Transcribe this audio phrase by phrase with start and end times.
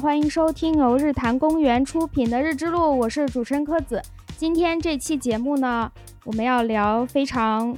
[0.00, 4.02] 欢迎收听由日坛公园出品的《日之路》，我是主持人柯子。
[4.36, 5.90] 今天这期节目呢，
[6.24, 7.74] 我们要聊非常、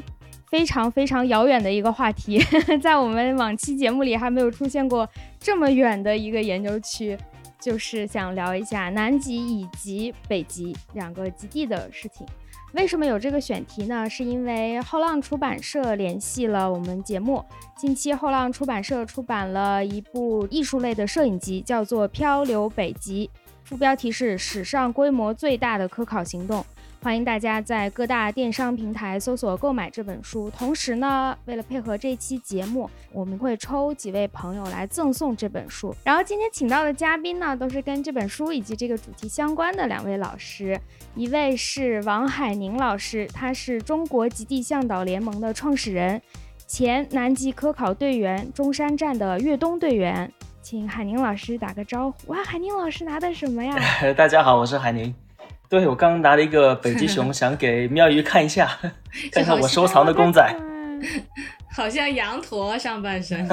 [0.49, 2.41] 非常、非常遥远的一个话题，
[2.83, 7.17] 在我们往期节目里还没有出现过这么远的一个研究区，
[7.61, 12.27] 就是想聊一下南极以及北极两个极地的事情。
[12.73, 14.09] 为什么有这个选题呢？
[14.11, 17.43] 是因为后浪出版社联系了我们节目。
[17.77, 23.27] 近期后浪出版社出版了一部艺术类的摄影集，叫做《漂流北极》，
[23.65, 26.65] 副标题是“史上规模最大的科考行动”。
[27.01, 30.51] 欢迎大家在各大电商平台搜索购买这本书。
[30.51, 35.95] 同时呢，为了配合这期节目，我们会抽几位朋友来赠送这本书。
[36.03, 40.79] 然后今天请到的嘉宾呢，都是跟这本书以及这个主题相关的两位老师。
[41.15, 46.21] 一位是王海宁老师，他是中国极地向导联盟的创始人，
[46.67, 50.31] 前南极科考队员，中山站的越冬队员。
[50.61, 52.17] 请海宁老师打个招呼。
[52.33, 53.75] 哇，海宁老师拿的什么呀？
[54.19, 55.15] 大家好，我是海宁。
[55.69, 58.67] 对，我刚拿了一个北极熊， 想给妙鱼看一下，
[59.31, 60.43] 看看我收藏的公仔，
[61.77, 63.47] 好像羊驼上半身，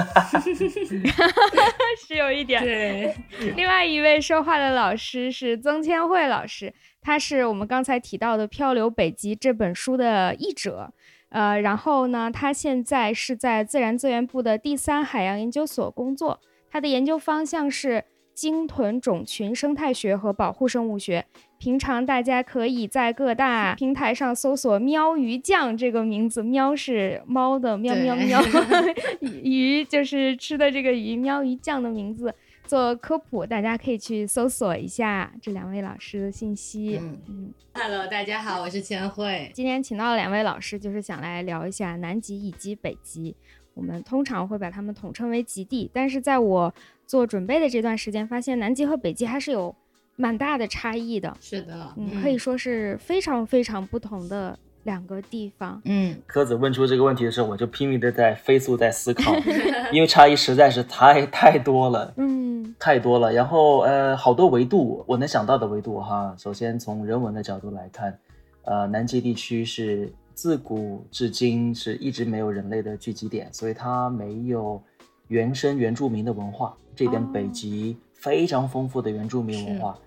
[2.07, 2.63] 是有一点。
[2.63, 3.13] 对，
[3.57, 10.93] 另外一位说话的老师是曾千惠老师，他是我们刚才提到的《漂流北极》这本书的译者，
[11.29, 16.39] 呃，然后呢，他现在是在自然资源部的第三海洋研究所工作，
[16.71, 18.05] 他的研究方向是。
[18.35, 21.25] 鲸豚种群生态学和保护生物学，
[21.57, 28.41] 平常大家可以在各大平台上搜索“喵鱼酱”这个名字，喵是猫的喵喵喵，
[29.21, 32.33] 鱼就是吃的这个鱼，喵鱼酱的名字
[32.65, 36.99] 做科普，大家可以去搜索一下这两位老师的信息。
[37.01, 43.35] 嗯嗯，Hello，大家好，我是千惠，今天请到了两位老师，就是想来聊一下南极以及北极。
[43.73, 46.73] 我们通常会把它们统称为极地，但是在我
[47.05, 49.75] 做准备的这段时间，发现南极和北极还是有
[50.15, 51.35] 蛮大的差异的。
[51.39, 55.81] 是的，嗯，可以说是非常非常不同的两个地方。
[55.85, 59.33] 嗯，柯子问出这个问题的时候，我就拼命的在飞速在思考
[59.91, 63.31] 因为差异实在是太太多了，嗯，太多了。
[63.31, 68.19] 然后呃，好多维度，我能想到的维度哈，首先从人文的角度来看，
[68.63, 70.13] 呃，南极地区是。
[70.35, 74.83] 自古至今是一直没有人类的聚集点，所以它没有
[75.29, 76.75] 原生原住民的文化。
[76.93, 79.97] 这点北极非常丰富的原住民文化。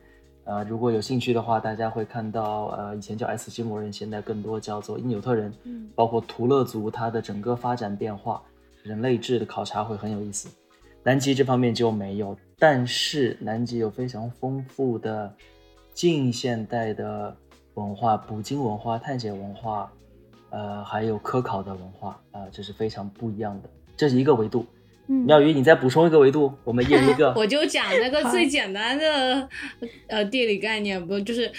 [0.48, 5.53] 呃，如果有兴趣的话，大家会看到，呃，以前叫爱斯基摩人，现在更多叫做因纽特人。
[5.64, 8.42] 嗯，包括图勒族，它的整个发展变化，
[8.82, 10.48] 人类志的考察会很有意思。
[11.03, 15.31] 南极这方面就没有，但是南极有非常丰富的
[15.92, 17.36] 近现代的
[17.75, 19.92] 文化，捕鲸文化、探险文化。
[20.48, 24.65] 呃，还有科考的文化啊，这是非常不一样的，这是一个维度。
[25.08, 27.32] 妙鱼，你再补充一个维度， 我们一人一个。
[27.36, 29.48] 我就讲那个最简单的
[30.06, 31.50] 呃地理概念，不就是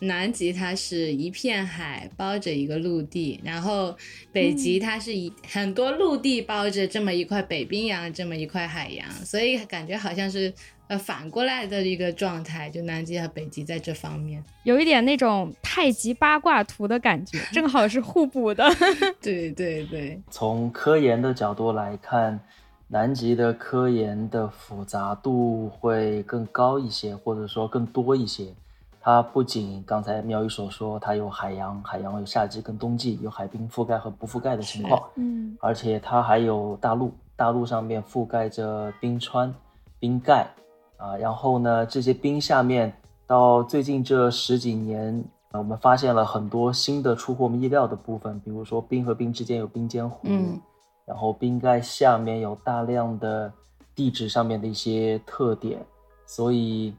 [0.00, 3.96] 南极它是一片海包着一个陆地，然后
[4.30, 10.52] 北极它是一很多陆地包着这么一块北冰洋这么一块海洋，所以感觉好像是。
[10.88, 18.66] 呃，反过来的一个状态，就南极和北极在这方面有一点那种太极八卦图的感觉，正好是互补的。
[19.20, 20.18] 对对对。
[20.30, 22.40] 从科研的角度来看，
[22.88, 28.52] 南极的科研的复杂度会更高一些，或者说更多一些。
[29.00, 39.54] 它不仅刚才妙宇所说，它有海洋，海洋有夏季跟冬季，有海冰覆盖和不覆盖的情况，嗯，而且它还有大陆，大陆上面覆盖着冰川、
[39.98, 40.48] 冰盖。
[40.96, 42.92] 啊，然后呢，这些冰下面
[43.24, 50.60] 到最近这十几年，我们发现了很多新的出乎我们意料的部分，比如说冰和冰之间有冰间湖，嗯，
[51.08, 53.50] 然后冰盖下面有大量的
[53.94, 55.80] 地质上面的一些特点，
[56.26, 56.94] 所以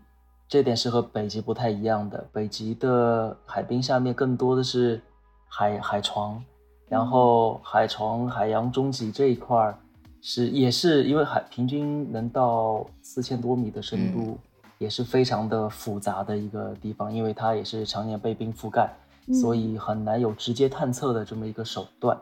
[0.47, 2.25] 这点是和北极不太一样的。
[2.33, 4.99] 北极的海冰下面更多的是
[5.47, 6.43] 海海床，
[6.87, 9.77] 然后海床海洋中脊这一块儿。
[10.21, 14.37] 是，也是因为海平均能到四千多米的深度，
[14.79, 18.91] 也是非常的复杂的一个地方，因为它也是常年被冰覆盖，
[19.39, 22.19] 所以很难有直接探测的这么一个手段。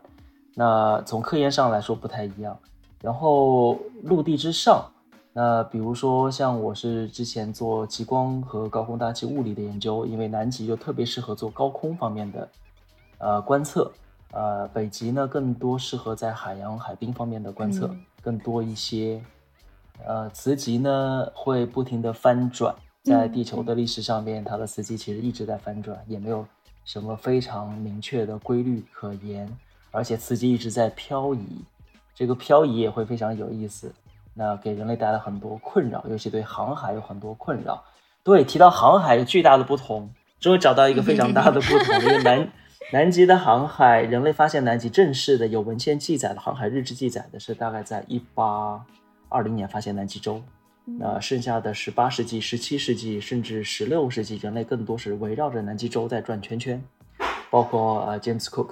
[0.60, 2.58] 那从科研上来说不太一样。
[3.00, 4.84] 然后陆地之上，
[5.32, 12.50] 那比如说像我是之前做极光和高空大气物理的研究，因为南极就特别适合做高空方面的
[13.20, 13.92] 呃观测。
[14.32, 19.24] 呃，北极呢更多适合在海洋海冰方面的观测更多一些。
[20.06, 26.46] 呃，磁极呢会不停的翻转，在地球的历史上面，它的磁极其实一直在翻转，也没有
[26.84, 29.48] 什么非常明确的规律可言，
[29.98, 31.64] 而且磁极一直在漂移，
[32.14, 33.92] 这个漂移也会非常有意思。
[34.36, 37.84] 那给人类带来很多困扰，尤其对航海有很多困扰。
[38.24, 42.48] 对，提到航海有巨大的不同，终于找到一个非常大的不同，因为南
[42.94, 48.86] 南极的航海，人类发现南极正式的有文献记载的航海日志记载的是大概在一八
[49.30, 50.40] 二零年发现南极洲。
[50.86, 56.82] 那剩下的十八世纪、十七世纪，甚至十六世纪，人类更多是围绕着南极洲在转圈圈，
[57.50, 58.70] 包括呃，James Cook。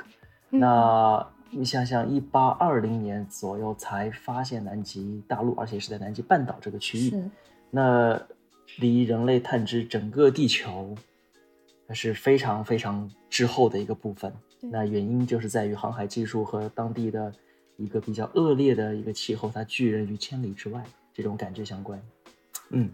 [0.49, 7.23] 那你想想，一八二零年左右才发现南极大陆，而且是在南极半岛这个区域，
[7.69, 8.21] 那
[8.77, 10.95] 离人类探知整个地球，
[11.87, 14.33] 那是非常非常滞后的一个部分。
[14.59, 17.33] 那原因就是在于航海技术和当地的
[17.77, 20.83] 一个比较恶劣的一个气候，它拒人于千里之外。
[21.17, 21.97] 这种感觉相关，
[22.71, 22.89] 嗯，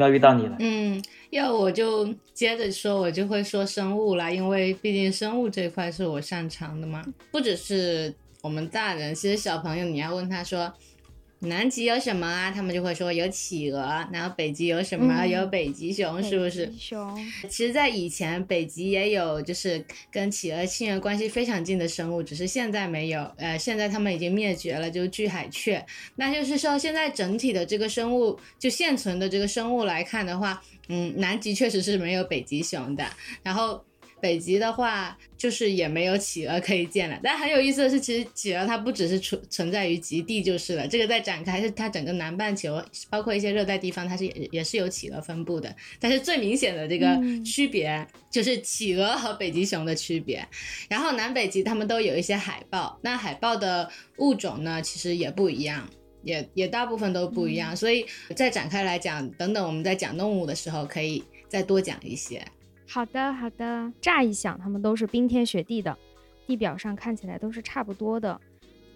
[0.00, 10.72] 要遇到你了，嗯，要我就接着说，我就会说生物啦，因为毕竟生物这块是我擅长的嘛，不只是我们大人，其实小朋友你要问他说。
[11.42, 12.50] 南极有什么啊？
[12.50, 13.80] 他们就会说有企鹅。
[14.12, 15.26] 然后北极有什么？
[15.26, 16.72] 有北极熊，是不是？
[16.78, 17.16] 熊。
[17.48, 23.28] 其实，在以前，北极也有就是跟企鹅亲缘关系非常近的生物，只是现在没有。
[23.36, 25.84] 呃，现在它们已经灭绝了，就是巨海雀。
[26.16, 33.04] 那就是说，现在整体的这个生物，就现存的这个生物来看的话，嗯，南极确实是没有北极熊的。
[33.42, 33.84] 然后。
[34.22, 37.18] 北极的话，就是也没有企鹅可以见了。
[37.24, 40.86] 但很有意思的是，其实企鹅它不只是存存在于极地就是了。
[40.86, 42.80] 这个在展开是它整个南半球，
[43.10, 45.74] 包括一些热带地方，它是也也是有企鹅分布的。
[45.98, 50.46] 但是最明显的这个区别就是企鹅和北极熊的区别。
[50.88, 55.90] 然后南北极它们都有一些海豹，那海豹的物种呢，其实也不一样，
[56.22, 57.76] 也也大部分都不一样。
[57.76, 62.40] 所以再展开来讲，等等我们在讲动物的时候，可以再多讲一些。
[62.92, 63.90] 好的，好的。
[64.02, 65.96] 乍一想，它们都是冰天雪地的，
[66.46, 68.38] 地表上看起来都是差不多的，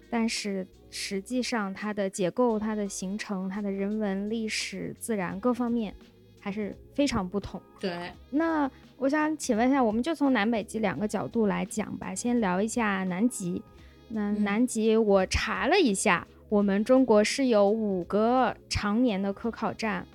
[0.07, 5.95] 但是实际上它的结构、它的形成、它的人文、历史、自然各方面
[6.39, 7.59] 还是非常不同。
[7.79, 8.11] 对。
[8.29, 12.13] 那我想请问一下，我们就从南北极两个角度来讲吧。
[12.13, 13.63] 先聊一下南极。
[14.09, 20.05] 那南极我查了一下，我们中国是有五个常年的科考站。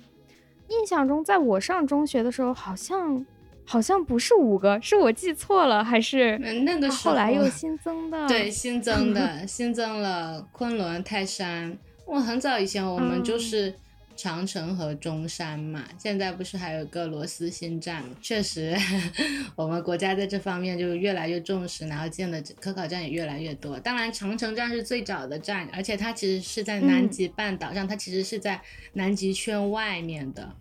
[0.69, 3.25] 印象中，在我上中学的时候，好像。
[3.65, 8.25] 好像不是五个，是我记错了，还是那个后来又新增的？
[8.27, 11.77] 对，新增的， 新增了昆仑、泰山。
[12.05, 13.73] 我很早以前我们就是
[14.15, 18.03] 长城和中山嘛，现在不是还有个罗斯新站？
[18.21, 18.75] 确实，
[19.55, 23.79] 我们国家在这方面就越来越重视，然后建的科考站也越来越多。
[23.79, 28.61] 当然，长城站是最早的站，而且它其实是在南极半岛上，它其实是在
[28.93, 30.53] 南极圈外面的。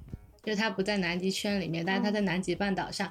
[0.43, 3.11] 就它不在南极圈里面，但是它在南极半岛上，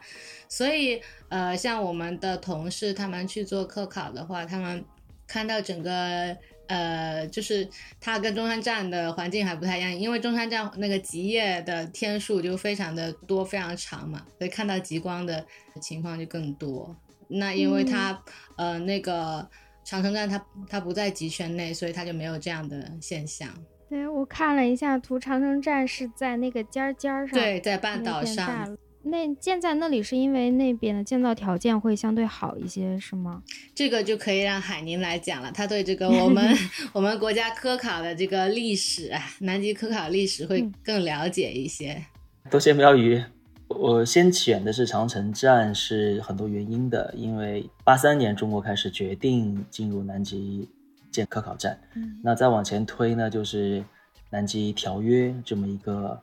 [0.49, 4.83] 所以呃，像我们的同事他们去做科考的话，他们
[5.27, 6.35] 看到整个
[6.67, 7.67] 呃，就是
[7.99, 15.45] 它跟中山站的环境还不太一样，因为中山站那个极夜的天数就非常的多，非常长嘛，所以看到极光的
[15.81, 16.95] 情况就更多。
[17.29, 18.21] 那因为它
[18.57, 19.49] 呃那个
[19.85, 23.49] 长城站它它不在极圈内，所以它就没有这样的现象。
[23.91, 28.77] 对，我看了一下图，长城站是在那个尖尖上，对，在半岛上。
[29.03, 33.43] 那建在那里是因为那边的建造条件会相对好一些，是吗？
[33.75, 36.55] 这个就可以让海宁来讲了，他对这个我们
[36.93, 42.01] 我们国家科考的这个历史，南极科考历史会更了解一些。
[42.49, 43.21] 多谢妙宇，
[43.67, 50.69] 我先选的是长城站是很多原因的，因为八三年中国开始决定进入南极。
[51.11, 51.77] 建科考站，
[52.23, 53.83] 那再往前推呢，就是
[54.29, 56.19] 南极条约这么一个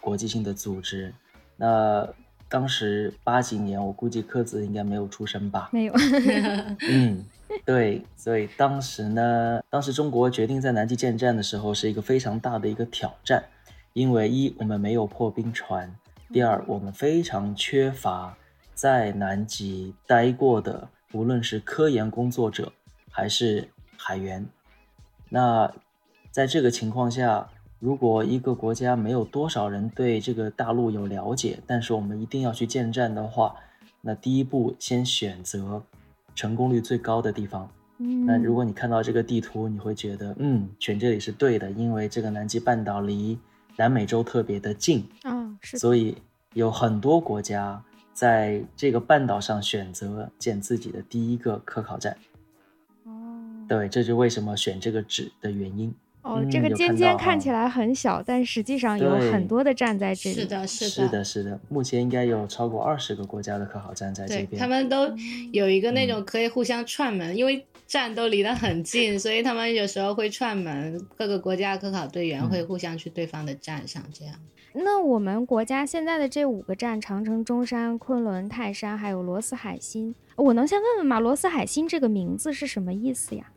[0.00, 1.14] 国际性的组织。
[1.56, 2.06] 那
[2.48, 5.70] 当时八几年，我估计科子应该没有出生吧？
[5.72, 5.94] 没有。
[6.90, 7.24] 嗯，
[7.64, 13.42] 对，所以当时呢，当时中国决定在南极建站的时候，是一个非常大的一个挑战，
[13.92, 15.94] 因为一我们没有破冰船，
[16.32, 18.36] 第二我们非常缺乏
[18.74, 22.72] 在南极待过的，无论是科研工作者
[23.10, 23.68] 还是。
[24.04, 24.44] 海员，
[25.28, 25.72] 那
[26.32, 33.54] 在这个情况下，如果一个国家没有多少人对这个大陆有了解，但是我们一定要去建站的话，
[34.00, 35.80] 那第一步先选择
[36.34, 37.70] 成功率最高的地方。
[37.98, 43.38] 嗯，那如果你看到这个地图，你会觉得，嗯，选这里是对的，因为这个南极半岛离
[43.76, 46.16] 南美洲特别的近啊，是，所以
[46.54, 47.80] 有很多国家
[48.12, 52.16] 在这个半岛上选择建自己的第一个科考站。
[53.72, 55.94] 对，这就为什么选这个址的原因。
[56.20, 60.36] 哦，嗯这个尖尖看起来很小，但实际上有很多的站在这里。
[60.36, 64.60] 是的，是是的，是的，目前应该有超过二十个国家的科考站在这边。
[64.60, 65.10] 他们都
[65.52, 74.34] 有一个那嗯种可以互相串门，因为站都离得很近，所以他们有时候会串门，各个国家科考队员嗯会互相去对方的站上，这样。
[74.74, 81.18] 那我们国家现在的这五个站——长城、中山、昆仑、泰山，还有罗斯海新，我能先问问吗？
[81.20, 83.51] 罗斯海新这个名字是什么意思呀？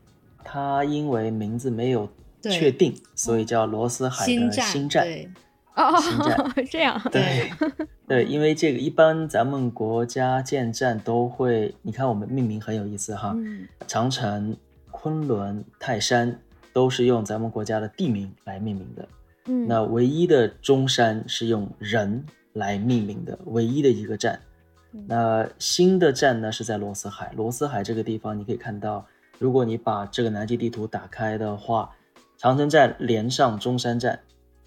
[0.46, 2.08] 它因为名字没有
[2.44, 5.04] 确定，所以叫罗斯海的站，新站。
[5.04, 5.30] 对
[5.76, 6.38] 哦新站，
[6.72, 7.02] 这样。
[7.12, 7.52] 对
[8.08, 14.56] 对，因为这个一般咱们国家建站都会，你看我们命名很有意思哈，嗯长城、
[14.92, 16.40] 昆仑、泰山
[16.72, 19.08] 都是用咱们国家的地名来命名的。
[19.48, 22.24] 嗯，那唯一的中山是用人
[22.54, 24.40] 来命名的，唯一的一个站
[24.94, 25.04] 嗯。
[25.10, 29.06] 那新的站呢是在罗斯海，罗斯海这个地方你可以看到，
[29.38, 31.90] 如果你把这个南极地图打开的话，
[32.38, 34.20] 长城站连上中山站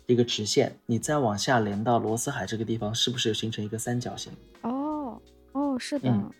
[0.06, 4.32] 一个直线，你再往下连到罗斯海这个地方，是不是形成一个三角形？
[4.62, 5.20] 哦
[5.52, 6.08] 哦，是的。
[6.08, 6.30] 嗯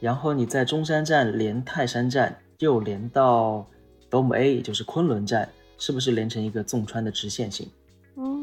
[0.00, 3.66] 然后你在中山站连泰山站，又连到
[4.08, 7.68] Dome A，也就是昆仑站，是不是连成一个纵穿的直线型？
[8.14, 8.38] 哦，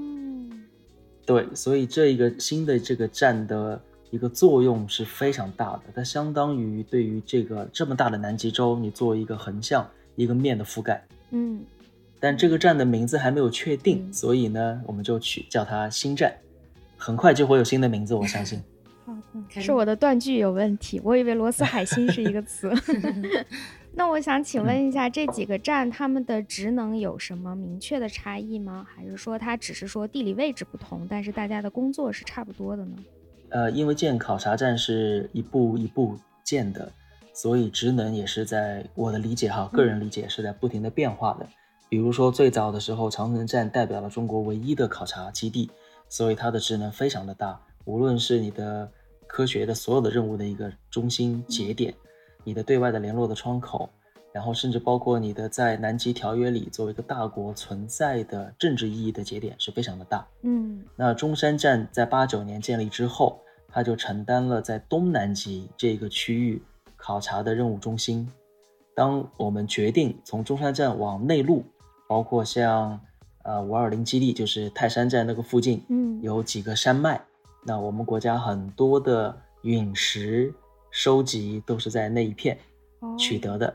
[1.25, 3.81] 对，所以这一个新的这个站的
[4.15, 11.03] 一个作用是非常大的，它相当于对于这个这么大的南极洲，你做一个横向一个面的覆盖。
[11.31, 11.61] 嗯
[12.17, 16.33] 但这个站的名字还没有确定，嗯所以呢，我们就取叫它新站，
[16.97, 18.63] 很快就会有新的名字，我相信。
[19.05, 19.13] 好
[19.53, 22.71] 的，是我的断句有问题，我以为罗斯海新是一个词。
[23.97, 28.87] 那我想请问一下，这几个站他们的职能有什么明确的差异吗？
[28.89, 32.95] 还是说它只是说地理位置不同，但是大家的工作是差不多的呢？
[33.49, 36.91] 呃，因为建考察站是一步一步建的，
[37.33, 41.47] 所以职能也是在我的理解哈，个人理解是在不停的变化的。
[41.87, 45.69] 比如说最早的时候，长城站代表了中国唯一的考察基地，
[46.09, 48.91] 所以它的职能非常的大，无论是你的
[49.27, 51.93] 科学的所有的任务的一个中心节点，
[52.43, 53.89] 你的对外的联络的窗口，
[54.35, 60.27] 然后甚至包括你的在南极条约里作为一个大国存在的政治意义的节点是非常的大。
[60.41, 63.39] 嗯那中山站在八九年建立之后，
[63.69, 66.61] 它就承担了在东南极这个区域
[66.97, 68.29] 考察的任务中心。
[68.93, 71.63] 当我们决定从中山站往内陆，
[72.05, 72.99] 包括像
[73.43, 77.21] 呃五二零基地，就是泰山站那个附近，嗯有几个山脉，
[77.65, 80.53] 那我们国家很多的陨石
[80.91, 82.57] 收集都是在那一片
[82.99, 83.73] 哦取得的。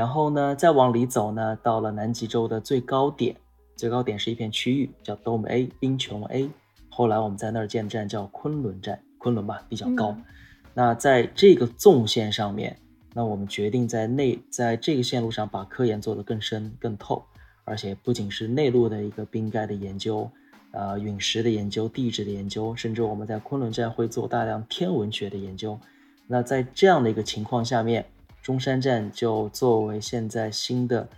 [0.00, 3.36] 然后呢，再往里走呢，到了南极洲的最高点，
[3.76, 6.48] 最高点是一片区域叫 Dome A 冰穹 A。
[6.88, 10.12] 后来我们在那儿建站叫昆仑站，昆仑吧比较高。
[10.12, 10.24] 嗯
[10.72, 12.74] 那在这个纵线上面，
[13.12, 17.22] 那我们决定在内在这个线路上把科研做得更深更透，
[17.64, 20.30] 而且不仅是内陆的一个冰盖的研究，
[20.70, 25.78] 呃，陨石的研究、地质的研究，甚至我们在昆仑站会做大量天文学的研究。
[26.26, 28.06] 那在这样的一个情况下面，
[28.42, 31.08] 中山站就作为现在新的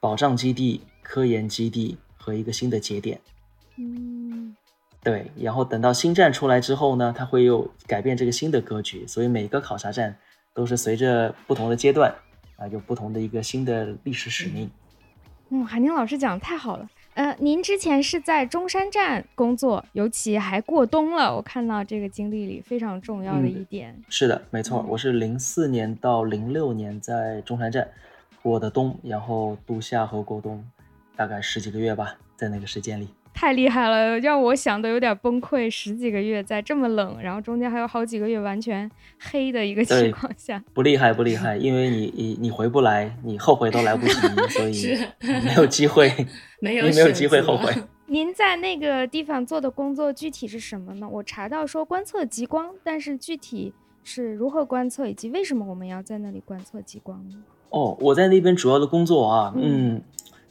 [0.00, 3.20] 保障基地、科研基地和一个新的节点。
[3.76, 4.56] 嗯
[5.02, 10.16] 对，然后等到新站出来之后呢，它会又改变这个新的格局，所以每个考察站
[10.52, 12.12] 都是随着不同的阶段
[12.56, 14.68] 啊，有不同的一个新的历史使命。
[15.50, 16.90] 嗯，海宁老师讲的太好了。
[17.16, 23.98] 呃，您之前是在中山站工作，尤其还过冬了，我看到这个经历里非常重要的嗯一点。
[24.10, 27.88] 是的，没错，嗯我是零四年到零六年在中山站
[28.42, 30.62] 过的冬，然后度夏和过冬，
[31.16, 33.08] 大概十几个月吧，在那个时间里。
[33.36, 35.68] 太厉害了，让我想的有点崩溃。
[35.70, 38.90] 十几个月在这么冷，然后中间还有好几个月完全
[39.20, 44.14] 黑的一个 情况下，不厉害，不厉害，因为你你你回不来，你后悔都来不及，
[44.48, 44.96] 所 以
[45.44, 46.10] 没有机会，
[46.60, 47.70] 没 有你没有机会后悔。
[48.06, 51.06] 您在那个地方做的工作具体是什么呢？
[51.06, 57.36] 我查到说观测极光，但是具体是如何观测，以及为什么我们要在那里观测极光呢？
[57.68, 60.02] 哦，我在那边主要的工作啊，嗯嗯，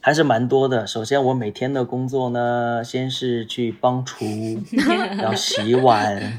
[0.06, 0.86] 还是蛮多的。
[0.86, 4.24] 首先，我每天的工作呢，先是去帮厨，
[5.18, 6.38] 然后洗碗，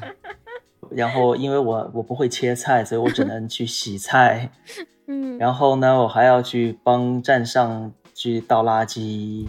[0.90, 4.50] 然后因为我我不会切菜，所以我只能去洗菜。
[5.08, 9.46] 嗯，然后呢，我还要去帮站上去倒垃圾，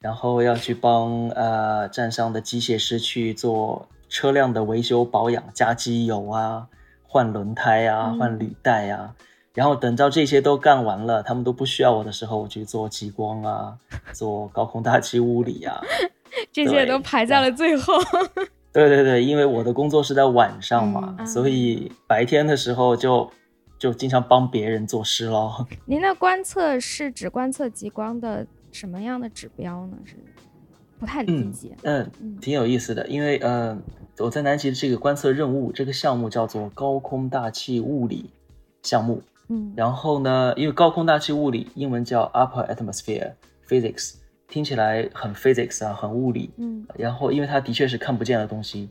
[0.00, 6.68] 然后要去帮呃站上的机械师去做车辆的维修保养，加机油啊，
[7.06, 9.14] 换轮胎啊，嗯换履带啊。
[9.54, 13.76] 然后等到这些都干完了，他们都不需要我的时候，我去做极光啊，
[14.12, 15.80] 做高空大气物理啊。
[16.50, 17.94] 这些都排在了最后。
[18.72, 23.30] 对对对，因为我的工作是在晚上嘛，嗯所以白天的时候就
[23.78, 25.66] 就经常帮别人做事咯。
[25.84, 29.98] 您的观测是指观测极光的什么样的指标呢？
[30.06, 30.16] 是
[30.98, 31.76] 不太理解。
[31.82, 33.76] 嗯，挺有意思的，因为呃，
[34.18, 38.30] 我在南极的这个观测任务这个项目叫做高空大气物理
[38.82, 39.20] 项目。
[39.48, 43.32] 嗯，然后呢，因为高空大气物理英文叫 Upper Atmosphere
[43.68, 44.14] Physics，
[44.48, 46.50] 听起来很 physics 啊，很物理。
[46.56, 48.88] 嗯，然后因为它的确是看不见的东西，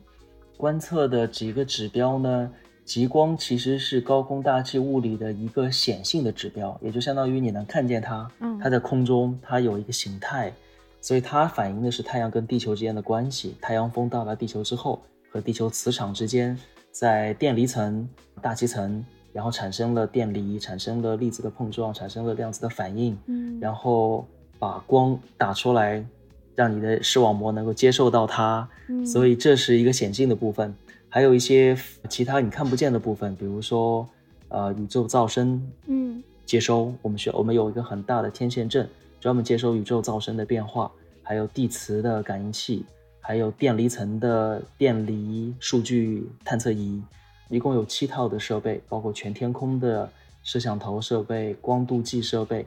[0.56, 2.50] 观测的几个指标呢，
[2.84, 10.52] 极光其实是高空大气物理的一个显性的指标，也就相当于你能看见它，嗯它在空中它有一个形态。
[11.00, 13.56] 所以它反映的是太阳跟地球之间的关系。
[13.60, 16.56] 太阳风到达地球之后，和地球磁场之间，
[16.92, 18.08] 在电离层、
[18.40, 24.26] 大气层，然后产生了电离，产生了粒子的碰撞，产生了量子的反应，嗯，然后
[24.58, 26.04] 把光打出来，
[26.54, 28.68] 让你的视网膜能够接受到它。
[29.06, 30.74] 所以这是一个显性的部分。
[31.08, 31.76] 还有一些
[32.08, 34.06] 其他你看不见的部分，比如说
[34.48, 36.92] 呃宇宙噪声，嗯，接收。
[37.02, 38.88] 我们需要我们有一个很大的天线阵。
[39.20, 40.90] 专门接收宇宙噪声的变化，
[41.22, 42.84] 还有地磁的感应器，
[43.20, 47.00] 还有电离层的电离数据探测仪，
[47.52, 50.10] 一共有七套的设备，包括全天空的
[50.42, 52.66] 摄像头设备、光度计设备。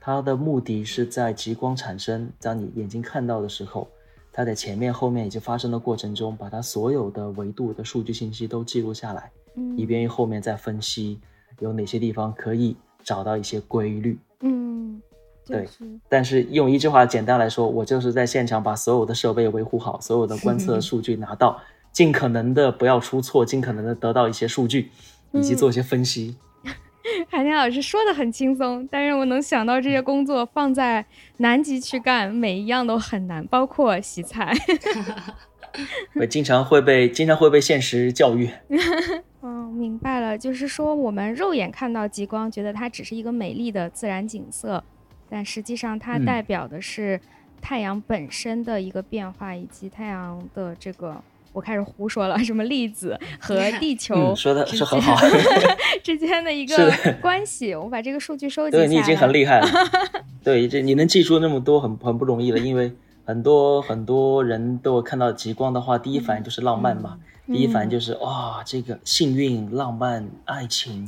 [0.00, 3.86] 它的目的是在极光产生，当你眼睛看到的时候，
[4.32, 9.30] 它在前面、后面已经发生的过程中，把它所有的维度的数据信息都记录下来，
[9.76, 11.20] 以便于后面再分析
[11.60, 14.18] 有哪些地方可以找到一些规律。
[14.40, 15.00] 嗯。
[15.46, 15.68] 对，
[16.08, 21.60] 但是用一句话简单来说，我就是在现场把所有的设备维护好，所有的 观测数据拿到，
[21.94, 24.90] 尽可能的不要出错，尽可能的得到一些数据，
[25.32, 26.36] 以及做一些分析。
[27.30, 31.04] 海天老师说的很轻松，但是我能想到这些工作放在
[31.36, 34.54] 南极去干，每一样都很难，包括洗菜。
[36.14, 38.48] 我经常会被经常会被现实教育。
[39.42, 44.82] 嗯， 明白了，就是说我们肉眼看到极光，觉得它只是一个美丽的自然景色。
[45.28, 47.20] 但实际上，它代表的是
[47.60, 51.20] 太阳本身的一个变化，以及太阳的这个，
[51.54, 55.16] 我开始胡说了， 什么粒子和 地球说的是很好
[56.02, 57.74] 之间的一个关系。
[57.74, 59.68] 我把这个数据收集下来，对你已经很厉害了。
[60.42, 62.58] 对，这你能记住那么多，很很不容易了。
[62.58, 62.92] 因为
[63.24, 71.06] 很多很多人都看到极光的话，第一反应就是浪漫嘛，第一反应就是哇，这个幸运、浪漫、爱情。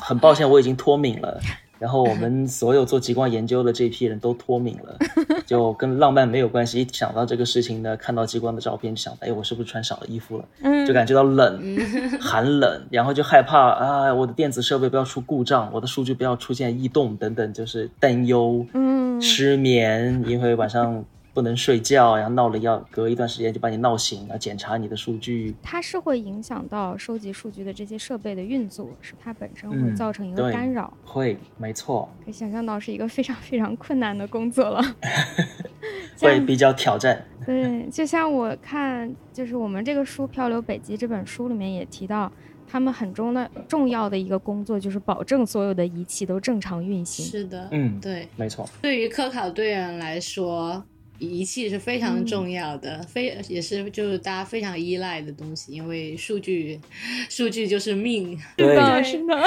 [0.00, 1.40] 很抱歉，我已经脱敏了。
[1.78, 4.98] 然后我们所有做极光研究的这批人都脱敏了，
[5.48, 6.82] 就跟浪漫没有关系。
[6.82, 10.44] 一想到这个事情呢，看到极光的照片就想，哎，我是不是穿少了衣服了？
[10.86, 11.58] 就感觉到冷，
[12.20, 18.66] 寒冷，然后就害怕啊，我的电子设备不要出故障，我的数据不要出现异动等等，就是担忧，
[19.22, 21.02] 失眠，因为晚上。
[21.38, 25.54] 不能睡觉，然后闹了要隔一段时间就把你闹醒，要检查你的数据。
[25.62, 30.92] 它是会影响到收集数据的这些设备的运作，是它本身会造成一个干扰。
[31.04, 32.08] 会，没错。
[32.24, 34.82] 可以想象到是一个非常非常困难的工作了。
[36.18, 37.24] 会比较挑战。
[37.46, 42.32] 对，就像我看，就是我们这个书《漂流北极》这本书里面也提到，
[42.66, 47.24] 他们很重的重要的一个工作就是保证所有的仪器都正常运行。
[47.24, 48.68] 是的，嗯，对，没错。
[48.82, 50.84] 对于科考队员来说。
[51.18, 56.80] 仪器是非常重要的，非也是就是大家非常依赖的东西，因为数据，
[57.28, 58.38] 数据就是命。
[58.56, 58.66] 对，
[59.02, 59.44] 是的，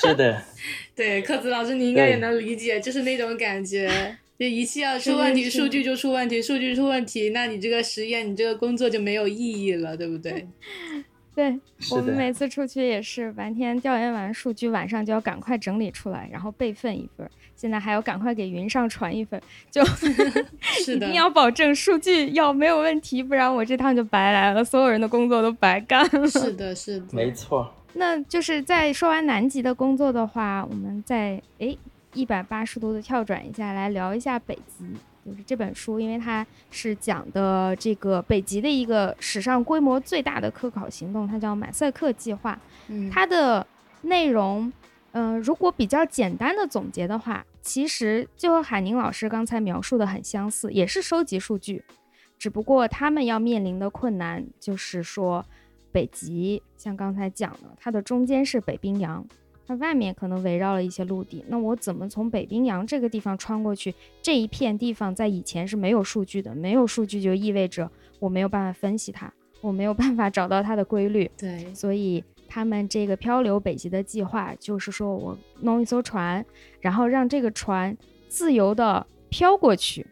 [0.00, 0.42] 是的。
[0.94, 3.88] 对，克子老师，你应该也能理解，就是那种感觉，
[4.38, 10.46] 就仪器要出问题，数据就出问题，数据出问题，那你这个实验，你这个工作就没有意义了，对不对？
[11.38, 11.56] 对
[11.92, 17.30] 我们每次出去也是白天调研完数据，晚上就要赶快整理出来，然后备份一份。
[17.54, 19.80] 现在还要赶快给云上传一份，就
[20.92, 26.26] 一定要保证数据要没有问题，不然我这趟就白来了，所有人的工作都白干了。
[26.26, 27.72] 是 的，是的，没错。
[27.92, 31.78] 那就是在说完南极的工作的话，我们再诶
[32.14, 34.84] 一百八十度的跳转一下来聊一下北极。
[35.28, 42.58] 就是这本书，因为它是讲的这个北极的一个史上规模最大的科考行动，它叫马赛克计划。
[42.88, 43.66] 嗯，它的
[44.02, 44.72] 内容。
[45.12, 51.82] 嗯，如果比较简单的总结的话，其实就和海宁老师刚才描述的很相似，也是收集数据，
[52.38, 55.44] 只不过他们要面临的困难就是说，
[55.90, 59.26] 北极像刚才讲的，它的中间是北冰洋，
[59.68, 63.94] 它外面可能围绕了一些陆地，那我怎么从北冰洋这个地方穿过去？
[64.22, 72.24] 这一片地方在以前是没有数据的，没有数据就意味着我没有办法分析它，我没有办法找到它的规律，对，所以。
[72.50, 76.42] 他们这个漂流北极的计划，就是说我弄一艘船，
[76.80, 77.94] 然后让这个船
[78.26, 80.06] 自由的飘过去，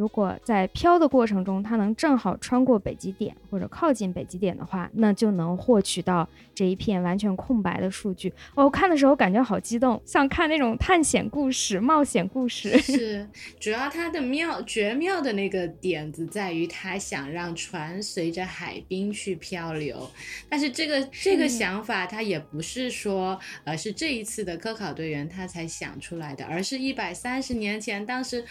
[0.00, 8.32] 如果在飘的过程中，它能正好穿过北极点或者靠近北极点的话，那就能获取到这一片完全空白的数据。
[8.54, 12.70] 我看的时候感觉好激动，像看那种探险故事、冒险故事。
[12.80, 13.28] 是，
[13.60, 20.10] 主要它的妙绝妙的那个点子在于，它想让船随着海冰去漂流。
[20.48, 28.46] 但是这个这个想法，它也不是说，呃，是这一次的科考队员他才想出来的，而是一百三十年前，当时。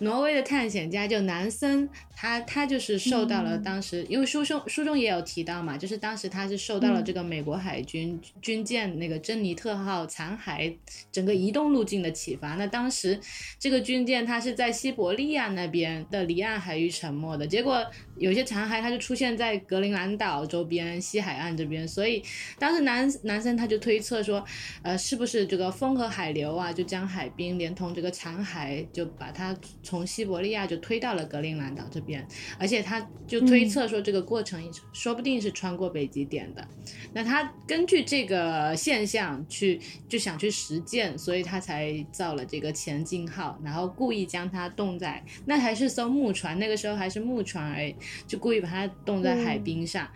[0.00, 10.74] 挪威的探险家就南森，他他就是受到了当时，因为书中书中也有提到嘛，就是当时他是受到了这个美国海军军舰那个珍妮特号残骸
[11.12, 12.54] 整个移动路径的启发。
[12.54, 13.20] 那当时
[13.58, 17.84] 这个军舰它是在西伯利亚那边的离岸海域沉没的，结果
[18.16, 22.22] 有些残骸它就出现在格陵兰岛周边西海岸这边，所以
[22.58, 24.42] 当时南南森他就推测说，
[24.82, 29.54] 呃，是不是这个风和海流啊，就将海冰连同这个残骸就把它。
[29.90, 32.24] 从西伯利亚就推到了格陵兰岛这边，
[32.60, 36.64] 而且他就推测说这个过程说不定是穿过北极点的。
[37.12, 47.92] 那他根据这个现象去就想去实践，所以他才造了这个前进号，然后故意将它冻在那还是艘木船，那个时候还是木船而已，
[48.28, 50.08] 就故意把它冻在海冰上。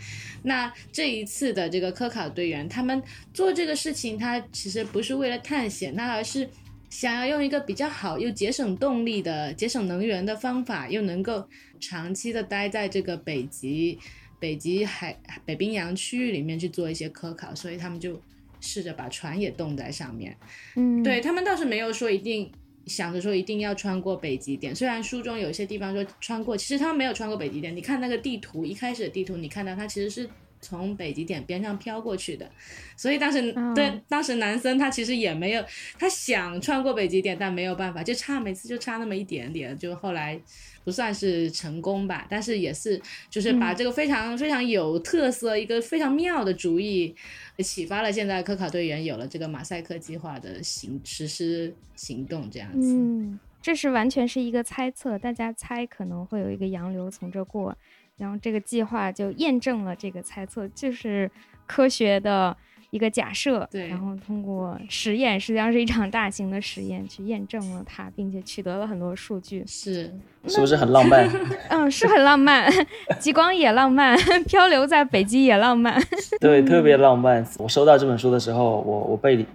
[0.44, 6.48] 那这一次的这个科考队员他们做这个事情，他其实不是为了探险，那而是。
[6.94, 11.44] 想要用一个比较好又节省动力的、节省能源的方法，又能够
[11.80, 13.98] 长期的待在这个北极、
[14.38, 18.22] 北极海、北冰洋区域里面去做一些科考，所以他们就
[18.61, 20.37] 试着把船也冻在上面。
[20.76, 22.48] 嗯，对他们倒是没有说一定
[22.87, 27.74] 想着说一定要穿过北极点，虽然书中有些地方说穿过，其实他们没有穿过北极点。
[27.74, 30.30] 你看那个地图，一开始的地图，你看到它其实是。
[30.64, 32.50] 从北极点边上飘过去的，
[32.96, 35.62] 所以当时对当时男生他其实也没有，
[35.98, 40.40] 他想穿过北极点，但没有办法，就差每次就差那么一点点，就后来
[40.83, 47.14] 不算是成功吧，但是也是就是把这个非常非常有特色一个非常妙的主意，
[47.59, 52.94] 启发了现在科考队员有了这个马赛克计划的行实施行动这样子。
[52.94, 57.77] 嗯，这是完全是一个猜测，大家猜可能会有一个洋流从这过。
[58.16, 61.31] 然后这个计划就验证了这个猜测，就是
[61.66, 62.57] 科学的
[62.90, 63.68] 一个假设。
[63.70, 69.64] 对，然后通过实验，实际上是一场大型的实验，去验证了它，并且取得了很多数据。
[69.66, 70.14] 是，
[70.46, 71.29] 是不是很浪漫？
[71.70, 72.70] 嗯，是很浪漫。
[73.18, 76.00] 极光也浪漫， 漂流在北极也浪漫。
[76.40, 77.44] 对，特别浪漫。
[77.59, 79.46] 我收到这本书的时候，我我被里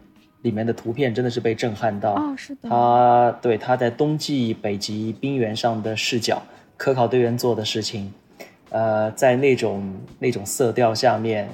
[0.41, 2.13] 里面的图片真的是被震撼到。
[2.13, 2.67] 哦，是的。
[2.67, 6.43] 他对他在冬季北极冰原上的视角，
[6.75, 8.13] 科考队员做的事情。
[8.69, 11.49] 呃，在那种那种色调下面，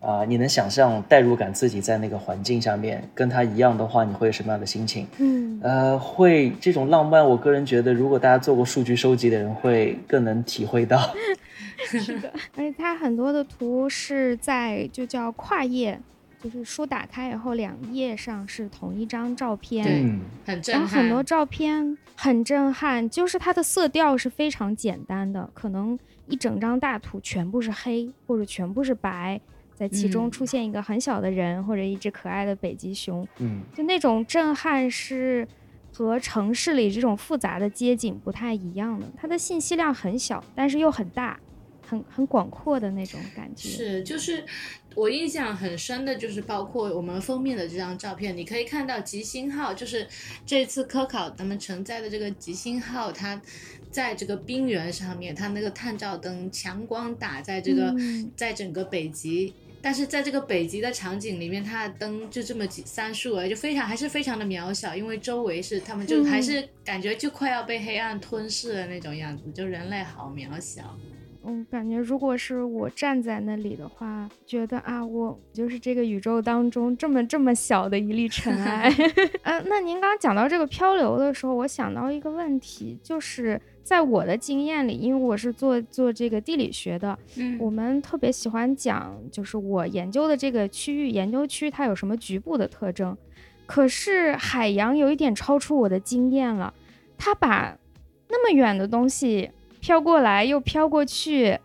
[0.00, 5.06] 啊，你能想象代入感自己在那个环境下面跟他一样的话，你会有什么样的心情？
[5.18, 11.00] 嗯，呃，会这种浪漫，我个人觉得，如果大家做过数据收集的人，会更能体会到。
[11.78, 15.98] 是的，而且它很多的图是在就叫跨页，
[16.42, 20.82] 就是书打开以后两页上是同一张照片，对，很震撼。
[20.82, 25.98] 然后很多照片很震撼，就是它的色调是非常简单的，可能。
[26.28, 29.40] 一整张大图全部是黑或者全部是白，
[29.74, 35.46] 在其中出现一个很小的人或者一只可爱的北极熊，嗯，就那种震撼是
[35.92, 39.06] 和城市里这种复杂的街景不太一样的。
[39.16, 41.38] 它的信息量很小，但是又很大，
[41.86, 43.68] 很很广阔的那种感觉。
[43.68, 44.44] 是，就是
[44.94, 50.06] 我印象很深的，就是包括我们封面的这张照片，你可以看到吉星号，就是
[50.44, 53.40] 这次科考咱们承载的这个吉星号，它。
[53.90, 57.94] 在这个冰原上面，它那个探照灯强光打在这个，
[58.36, 70.96] 在整个北极，但是在这个北极的场景里面，它的灯就这么几三束而已，就非常还是非常的渺小，因为周围是他们就还是感觉就快要被黑暗吞噬的那种样子，就人类好渺小。
[71.44, 78.92] 嗯，感觉如果是我站在那里的话，觉得啊，我就是这个宇宙当中这么这么小的一粒尘埃。
[79.44, 83.58] 嗯，那您刚刚讲到这个漂流的时候，我想到一个问题，就是。
[83.88, 93.16] 在我的经验里，因为我是做做这个地理学的，嗯，我们特别喜欢讲，就是我研究的这个区域研究区它有什么局部的特征。
[93.64, 96.74] 可是海洋有一点超出我的经验了，
[97.16, 97.78] 它把
[98.28, 101.58] 那么远的东西飘过来又飘过去，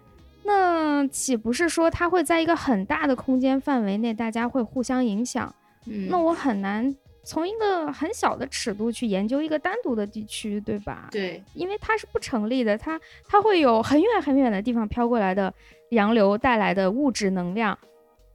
[0.46, 5.54] 那岂不是说它会在一个很大的空间范围内，大家会互相影响？
[5.88, 6.96] 嗯，那我很难。
[7.24, 11.08] 从一个很小的尺度去研究一个单独的地区，对吧？
[11.12, 15.54] 对，因为它是不成立的，它它会有很远很远的地方飘过来的
[15.92, 17.78] 洋流带来的物质能量，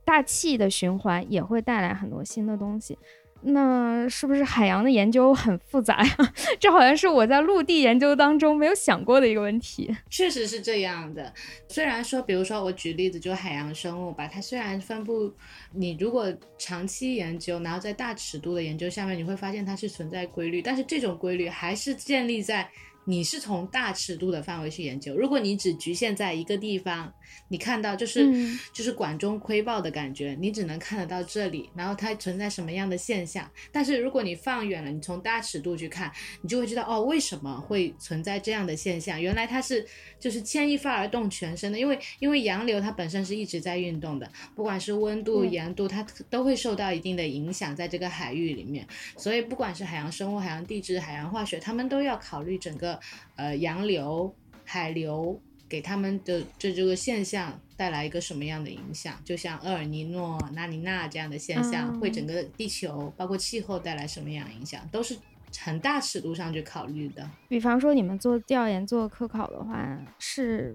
[0.05, 2.99] 大气的循环也会带来很多新的东西。
[3.43, 6.17] 那是不是海洋的研究很复杂呀？
[6.59, 9.95] 这好像是我在陆地研究当中没有想过的一个问题。
[10.11, 11.33] 确实是这样的。
[11.69, 15.33] 虽然说，比如说我举例子，就海洋生物吧，它虽然分布，
[15.73, 22.69] 你如果长期研究，然后在大尺度的研究下面，你会发现它是存在规律，但是这种规律还是建立在。
[23.09, 27.11] 你是从大尺度的范围去研究，如果你只局限在一个地方，
[27.49, 28.31] 你看到就是
[28.71, 33.51] 就是管中窥豹的感觉，你只能看得到这里，然后它存在什么样的现象。
[33.73, 39.19] 但是如果你放远了，你从大尺度去看，你就会知道哦，为什么会存在这样的现象？
[39.19, 39.87] 原来它是
[40.21, 48.87] 就是牵一发而动全身的，因为因为洋流它本身是一直在运动的，不管是温度、盐度，它都会受到一定的影响，在这个海域里面。
[49.17, 52.98] 所以不管是海洋生物、海洋地质、海洋化学，他们都要考虑整个。
[53.37, 54.35] 呃，洋流、
[54.65, 59.15] 海流给他们的这这个现象带来一个什么样的影响？
[59.25, 65.17] 就像厄尔尼诺、拉尼娜这样的现象，会整个地球包括气候带来什么样影响，都是
[65.61, 67.29] 很大尺度上去考虑的。
[67.49, 70.75] 比方说，你们做调研、做科考的话，是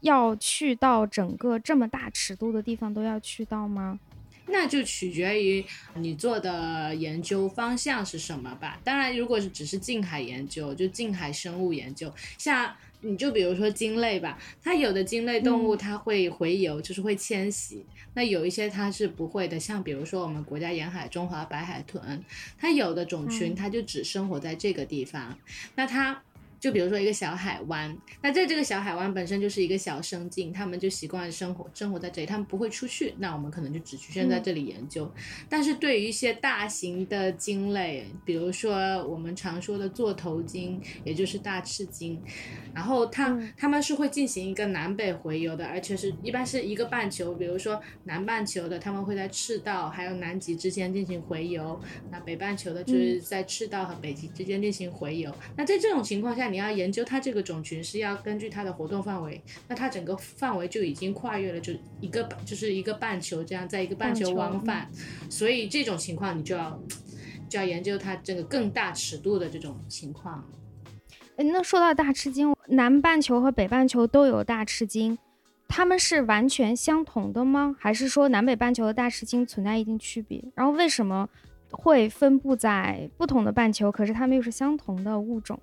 [0.00, 3.98] 要去到整个这么大尺度的地方都要去到吗？
[4.46, 5.64] 那就取决于
[5.96, 8.78] 你做的研究方向是什么吧。
[8.84, 17.84] 当然，如果是只是近海研究，就近海生物研究，像你就比如说鲸类吧，它有的鲸类动物它会洄游，就是会迁徙。
[18.14, 22.22] 那有一些它是不会的，像比如说我们国家沿海中华白海豚，
[22.58, 25.38] 它有的种群它就只生活在这个地方，
[25.74, 26.22] 那它。
[26.64, 35.12] 就比如说一个小海湾，那在这个小海湾本身就是一个小生境，他们就习惯生活生活在这里，他们不会出去，那我们可能就只局限在这里研究。
[35.46, 42.18] 但是对于一些大型的鲸类，比如说我们常说的座头鲸，也就是大翅鲸，
[42.74, 51.78] 然后它它们是会进行一个南北回游的，而且是一般是一个半球，比如说南半球的，他们会在赤道还有南极之间进行回游，
[52.10, 55.30] 那北半球的就是在赤道和北极之间进行回游。
[55.58, 64.88] 那在这种情况下，你要研究它这个种群是要根据它的活动范围，那它整个范围就已经跨越了，就一个就是一个半球这样，在一个半球往返，
[65.28, 66.80] 所以这种情况你就要
[67.48, 70.48] 就要研究它这个更大尺度的这种情况。
[71.34, 75.18] 哎，那说到大吃鲸，南半球和北半球都有大吃鲸，
[75.66, 77.74] 它们是完全相同的吗？
[77.80, 80.40] 还是说南北半球的大吃鲸存在一定区别？
[80.54, 81.28] 然后为什么？
[81.76, 85.58] 会分布在不同的半球，可是它们又是相同的物种。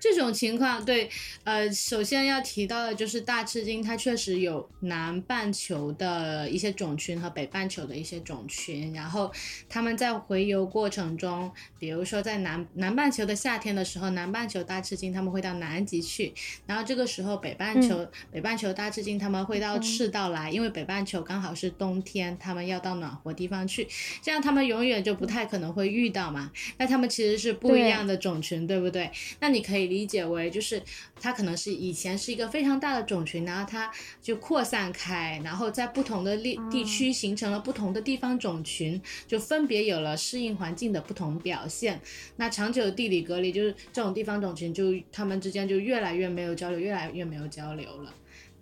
[0.00, 1.08] 这种情况，对，
[1.44, 8.92] 呃，首先要提到的就是大赤鲸，它确实有南半球的一些种群和北半球的一些种群。
[8.92, 9.32] 然后
[9.68, 16.34] 它们在回游过程中，比如说在南南半球的夏天的时候，南半球大赤鲸它们会到南极去，
[16.66, 23.86] 然后这个时候北半球北半球大赤鲸它们会到赤道来，因为北半球刚好是冬天，它们要到暖和地方去，
[24.20, 25.36] 这样它们永远就不太。
[25.36, 26.50] 太可能会遇到嘛？
[26.78, 29.10] 那它们其实是不一样的种群，对不对？
[29.38, 30.82] 那你可以理解为，就是
[31.20, 33.90] 它可能是以前是一个非常大的种群，然后它
[34.20, 42.00] 就扩散开，然后在不同的地地区形成了不同的地方种群，就分别有了适应环境的不同表现。
[42.36, 48.14] 那长久的地理隔离，就是这种地方种群就它们之间就越来越没有交流，越来越没有交流了。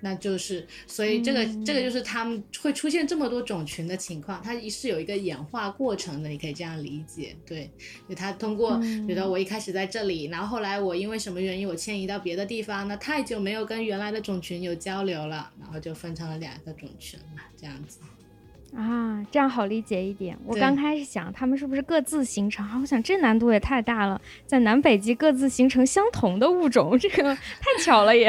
[0.05, 7.71] 那就是，所以这个这个就是他们会出现这么多种群的情况，它是有一个演化过程的，你可以这样理解，对，
[8.07, 17.99] 就它通过，比如说我一开始在这里，然后后来我因为什么原因我迁移到别的地方，那太久没有跟原来的种群有交流了，然后就分成了两个种群嘛，这样子。
[18.77, 20.37] 啊，这样好理解一点。
[20.45, 22.67] 我刚开始想，他们是不是各自形成？
[22.67, 28.29] 啊，我想这难度也太大了，在南北极各自形成相同的物种，这个 太巧了也。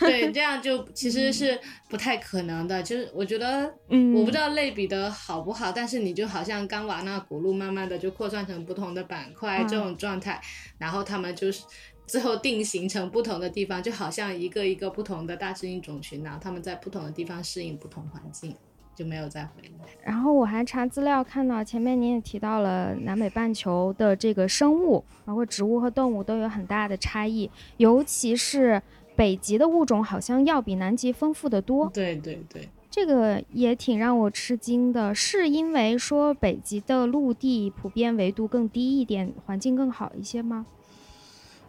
[0.00, 2.82] 对，这样就 其实是不太可能的。
[2.82, 10.40] 就是我觉得，嗯，我不知道类比的好不好，但是你就好像刚瓦纳古路慢慢的就扩散成不同的板块这种状态，
[10.78, 11.62] 然后他们就是
[12.06, 18.56] 最后定形成不同的地方，就好像一个一个不同的大适应种群，然后他们在不同的地方适应不同环境。
[18.98, 19.86] 就没有再回来。
[20.02, 28.82] 然后我还查资料看到，前面您也提到了南北半球的这个生物，包括植物和动物都有很大的差异，尤其是
[29.14, 31.88] 北极的物种好像要比南极丰富的多。
[31.94, 40.66] 对对对，这个也挺让我吃惊的，是因为说北极的陆地普遍纬度更低一点，环境更好一些吗？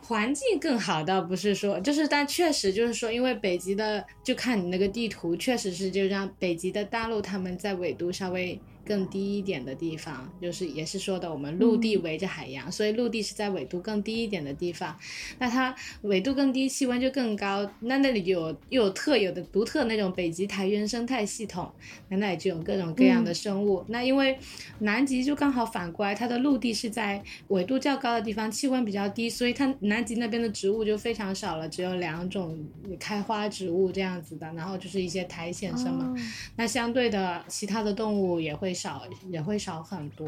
[0.09, 14.97] 环境更好，倒不是说，就是，但确实就是说，因为北极的，就看你那个地图，确实是就让北极的大陆他们在纬度稍微更低一点的地方，就是也是说的我们陆地围着海洋，所以陆地是在纬度更低一点的地方。
[15.37, 21.71] 那它纬度更低，气温就更高，那那里有又有特有的独特那种北极苔原生态系统，
[22.09, 23.85] 那那里就有各种各样的生物。
[23.89, 24.37] 那因为
[24.79, 32.57] 南极就刚好反过来，它的陆地是在纬度较高的地方，气温比较低，所以它南极那边的植物就非常少了，只有两种
[32.99, 36.15] 开花植物这样子的，然后就是一些苔藓什么。
[36.55, 40.27] 那相对的，其他的动物也会少，也会少很多。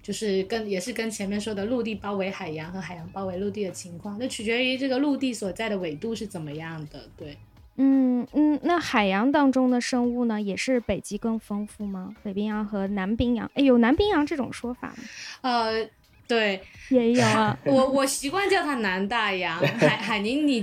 [0.00, 7.08] 就是跟也是跟前面说的陆地包围海洋和海洋包围陆地的情况，那取决于这个陆地所在的纬度是怎么样的。
[7.16, 7.36] 对，
[7.76, 12.14] 嗯嗯，那海洋当中的生物呢，也是北极更丰富吗？
[12.22, 13.50] 北冰洋和南冰洋？
[13.54, 15.04] 哎，有南冰洋这种说法吗？
[15.42, 15.86] 呃，
[16.26, 17.58] 对，也有啊。
[17.66, 19.58] 我我习惯叫它南大洋。
[19.58, 20.62] 海海宁， 你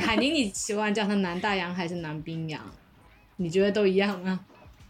[0.00, 2.62] 海宁，你习惯叫它南大洋还是南冰洋？
[3.36, 4.40] 你觉得都一样吗？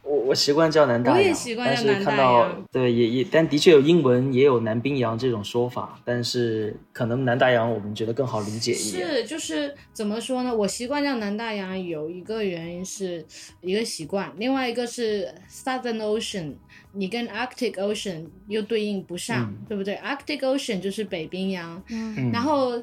[0.06, 9.06] 我我习惯叫南大洋，但是看到对也也，但的确有英文也有南冰洋这种说法，但是可能南大洋我们觉得更好理解一点。
[9.06, 10.54] 是，就是怎么说呢？
[10.54, 13.26] 我习惯叫南大洋，有一个原因是
[13.60, 16.54] 一个习惯，另外一个是 Southern Ocean，
[16.92, 22.80] 你跟 Arctic Ocean 又对应不上，对不对？Arctic Ocean 就是北冰洋，嗯然后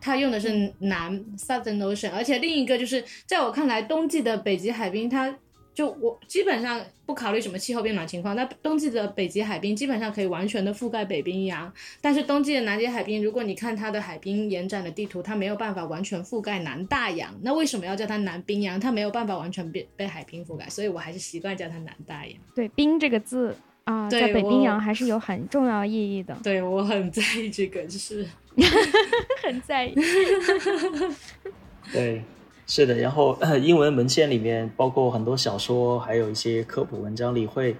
[0.00, 5.34] 它用的是南 Southern Ocean，而且另一个就是在我看来，冬季的北极海冰它。
[5.80, 17.34] 就我基本上不考虑什么气候变暖情况，那冬季的北极海冰基本上可以完全的覆盖北冰洋，但是冬季的南极海冰，如果你看它的海冰延展的地图，它没有办法完全覆盖南大洋。
[17.40, 18.78] 那为什么要叫它南冰洋？
[18.78, 22.36] 它没有办法完全被被海冰覆盖，所以我还是习惯叫它南大洋。
[22.54, 26.36] 对“冰”这个字啊，在北冰洋还是有很重要意义的。
[26.42, 28.28] 对我很在意这个，就是
[29.42, 29.94] 很在意。
[31.90, 32.22] 对。
[32.70, 37.74] 是的，然后英文文献里面，包括很多小说，还有一些科普文章里，会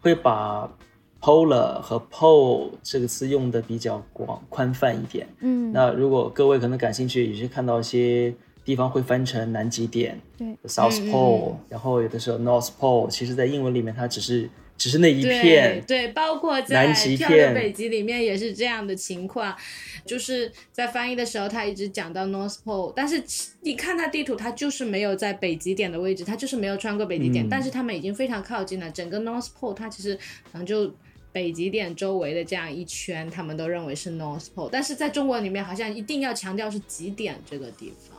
[0.00, 0.72] 会把
[1.20, 5.26] polar 和 pole 这个词用的比较广宽泛一点。
[5.40, 8.32] 嗯，那如果各位可能感兴趣，也是看到一些
[8.64, 14.48] 地方会翻成南极点，对，South Pole，然后有的时候 North Pole，其实在英文里面它只是。
[14.78, 19.56] 只是那一片，对，包括在跳的北极里面也是这样的情况，
[20.04, 23.22] 就是在翻译的时候，他一直讲到 North Pole，但是
[23.62, 28.90] 你看他地图，他就是没有在北极点的位置，他就是没有穿过北极点，但是他们已经非常靠近了。
[28.90, 30.14] 整个 North Pole 它其实
[30.52, 30.94] 可能就
[31.32, 38.15] 北极点周围的这样一圈，他们都认为是 North Pole，但是在中国里面好像一定要强调是极点这个地方。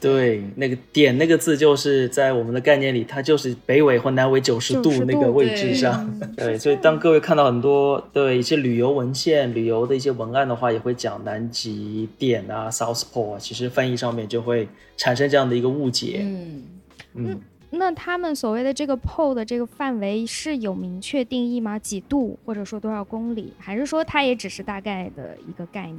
[0.00, 6.10] 对，那个点那个字就是在我们的概念里，它就是北纬或南纬九十度那个位置上。
[6.36, 16.20] 对，所以当各位看到很多对一些旅游文献、旅游的一些文案的话，也会讲南极点啊，South Pole 啊，其实翻译上面就会产生这样的一个误解。
[16.22, 16.62] 嗯
[17.14, 21.78] 嗯，那他们所谓的这个 pole 的这个范围是有明确定义吗？
[21.78, 25.98] 几度，或者说多少公里，还是说它也只是大概的一个概念？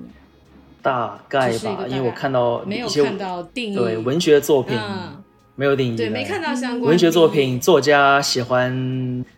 [0.82, 4.78] 大概吧，因为我看到没有看到定义，对文学作品
[5.56, 8.72] 没有定义，对没看到相关文学作品，作家喜欢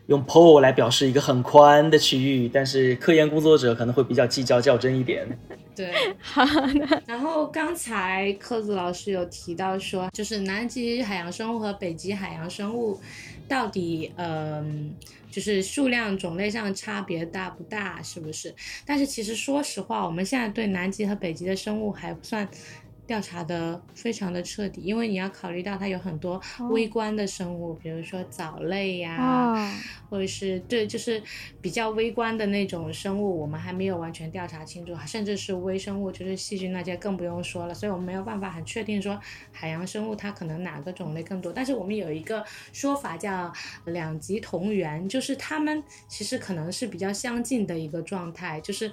[0.07, 5.27] 用 pole 来表示一个很宽的区域，但是科研工作者可能会比较计较较真一点。
[5.75, 7.01] 对， 好的。
[7.07, 12.99] 然后刚才科子老师有提到说，就是南极海洋生物和北极海洋生物
[13.47, 14.93] 到底，嗯。
[15.33, 18.53] 就是数量种类上差别大不大，是不是？
[18.85, 22.47] 但是其实说实话，我们现在对南极和北极的生物还不算。
[23.05, 29.71] 调查的非常的彻底，因为你要考虑到它有很多微观的生物，比如说藻类呀，
[30.09, 31.21] 或者是对，就是
[31.61, 39.19] 比较微观的那种生物，我们还没有完全调查清楚，甚至是微生物，就是细菌那些更不用说了，所以我们没有办法很确定说
[39.51, 41.51] 海洋生物它可能哪个种类更多。
[41.51, 43.51] 但是我们有一个说法叫
[43.85, 48.89] 两极同源，就是它们其实可能是比较相近的一个状态，就是。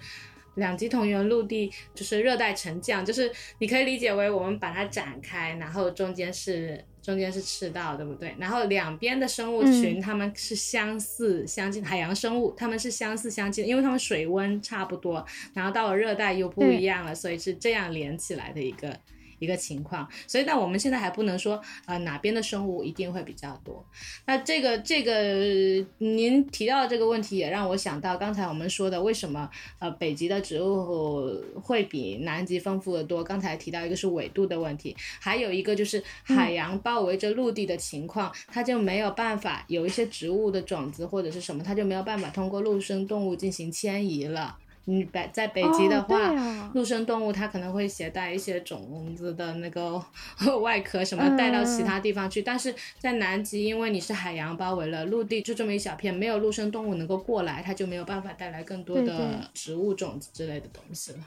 [0.55, 8.35] 两极同源陆地就是热带沉降，就是你可以理解为我们把它展开，然后中间是中间是赤道，对不对？
[8.39, 18.99] 然后两边的生物群它们是相似相近，海洋生物它们是相似相近，因为它们水温差不多，然后到了热带又不一样了，所以是这样连起来的一个。
[19.41, 23.85] 一个情况，所以那我们现在还不能说啊哪边的生物一定会比较多。
[24.27, 29.51] 那这个这个您提到的这个问题也让我想到刚才我们说的，为什么
[29.81, 33.25] 呃北极的植物会比南极丰富的多？
[33.25, 44.59] 刚才提到一个是纬度的问题，还有一个就是海洋包围着陆地的情况，它就没有办法有一些植物的种子或者是什么，它就没有办法通过陆生动物进行迁移了。
[44.91, 50.03] 你北在北极的话，哦啊陆生动物它可能会携带一些种子的那个
[50.61, 61.19] 外壳什么带到其他地方去，但是在南极，因为你是海洋包围了，陆地就这么一小片，没有陆生动物能够过来，它就没有办法带来更多的植物种子之类的东西了。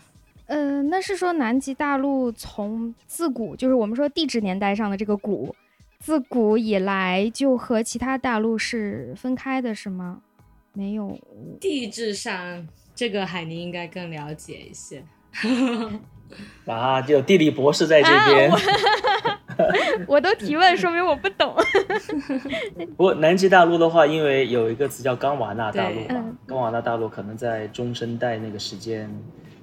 [0.48, 5.56] 呃，那是说南极大陆从自古就是我们说地质年代上的这个古，
[6.00, 10.22] 自古以来就和其他大陆是分开的，是吗？
[10.74, 11.18] 没有，
[11.62, 15.04] 地质上，这个海宁应该更了解一些。
[16.66, 18.52] 啊，就地理博士在这啊边。
[20.08, 21.54] 我都提问，说明我不懂。
[22.98, 29.08] 不过南极大陆的话，因为有一个词叫冈瓦纳大陆嘛嗯，冈瓦纳大陆可能在中生代那个时间，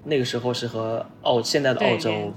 [0.05, 2.33] 那个时候是和澳现在的澳洲、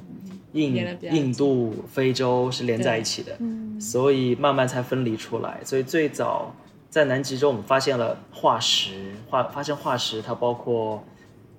[0.53, 0.75] 印
[1.11, 5.59] 印度、非洲是连在一起的，嗯所以慢慢才分离出来。
[5.63, 6.55] 所以最早
[6.93, 11.03] 在南极洲，我们发现了化石，化发现化石，它包括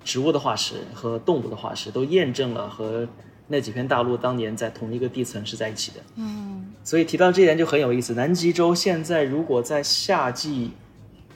[0.05, 3.05] 植物的化石和动物的化石，都验证了和
[3.49, 5.97] 那几片大陆当年在同一个地层是在一起的。
[6.15, 8.15] 嗯所以提到这一点就很有意思。
[8.15, 10.71] 南极洲现在如果在夏季，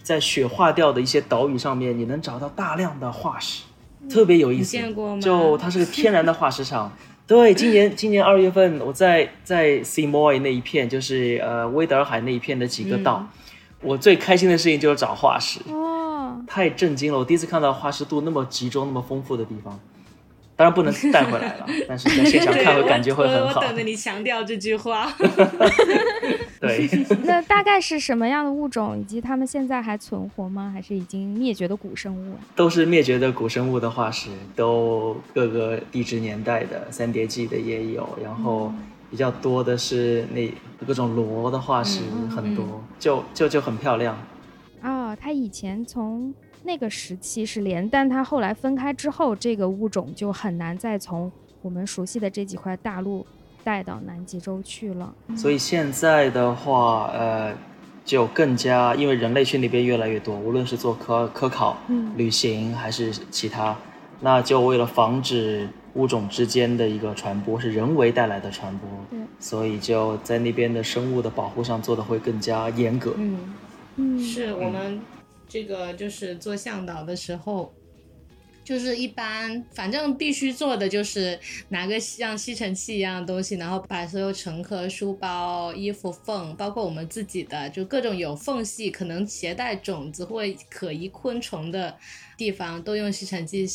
[0.01, 3.65] 在雪化掉的一些岛屿上面，你能找到大量的化石，
[4.09, 4.71] 特别有意思。
[4.71, 6.93] 见过吗就它是个天然的化石场。
[7.27, 13.27] 对，今年今年二月份我在在 Seymour 那一片，就是呃威德尔海那一片的几个岛，
[13.81, 17.19] 我最开心的事情就是找化石，哦，太震惊了！
[17.19, 19.79] 我第一次看到化石度那么集中、那么丰富的地方。
[20.57, 23.61] 当然不能带回来了， 但是在现场看会感觉会很好我。
[23.61, 25.09] 我等着你强调这句话。
[26.61, 26.91] 对。
[27.23, 30.73] 那大概是什么样的物种，以及它们现在还存活吗？
[30.75, 32.43] 还是已经灭绝的古生物啊？
[32.57, 38.73] 都是灭绝的古生物的化石，都各个地质年代的，三叠纪的也有，然后
[39.11, 40.53] 比较多的是那
[40.87, 44.17] 各种螺的化石，嗯很多，就就就很漂亮。
[44.83, 46.33] 哦，它以前从
[46.63, 51.31] 那个时期是连，但它后来分开之后，这个物种就很难再从
[51.63, 53.27] 我们熟悉的这几块大陆
[53.65, 55.13] 带到南极洲去了。
[55.37, 57.53] 所以现在的话，呃，
[58.05, 63.77] 就更加因为人类去那边越来越多，无论是做科科考、嗯旅行还是其他，
[64.21, 73.15] 那就为了防止物种之间的一个传播是人为带来的传播，嗯所以就在那边的生物的保护上做的会更加严格。
[73.17, 73.55] 嗯，
[73.97, 75.01] 嗯，是我们
[75.49, 77.73] 这个就是做向导的时候。
[78.65, 91.97] 就是一般，反正必须做的就是拿个像吸尘器一样的东西，然后把所有乘客书包、衣服缝，包括我们自己的，就各种有缝隙、可能携带种子或可疑昆虫的
[92.37, 93.67] 地方，都用吸尘器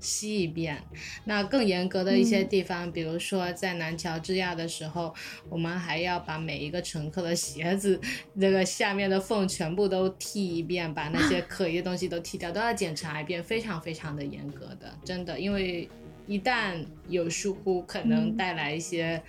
[0.00, 0.80] 吸吸一遍。
[1.24, 5.12] 那更严格的一些地方，比如说在南乔治亚的时候，
[5.48, 8.00] 我们还要把每一个乘客的鞋子
[8.34, 15.88] 那个下面的缝全部都剃一遍，把那些可疑的东西都剃掉，都要检查一遍，非常非常的严格的，真的，因为
[16.28, 19.20] 一旦有疏忽，可能带来一些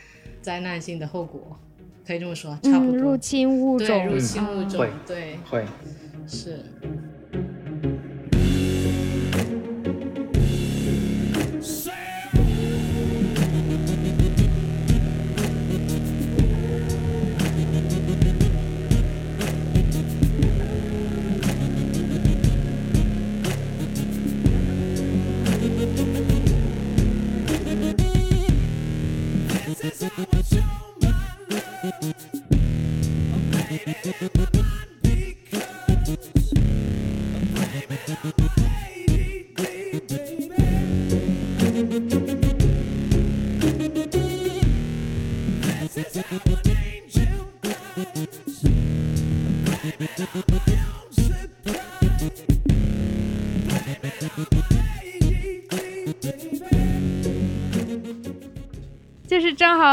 [0.42, 1.60] 灾难性的后果，
[2.06, 3.00] 可以这么说，差不嗯，多。
[3.00, 5.66] 入侵物对种，入侵物啊种，会对，会。
[6.28, 6.64] 是。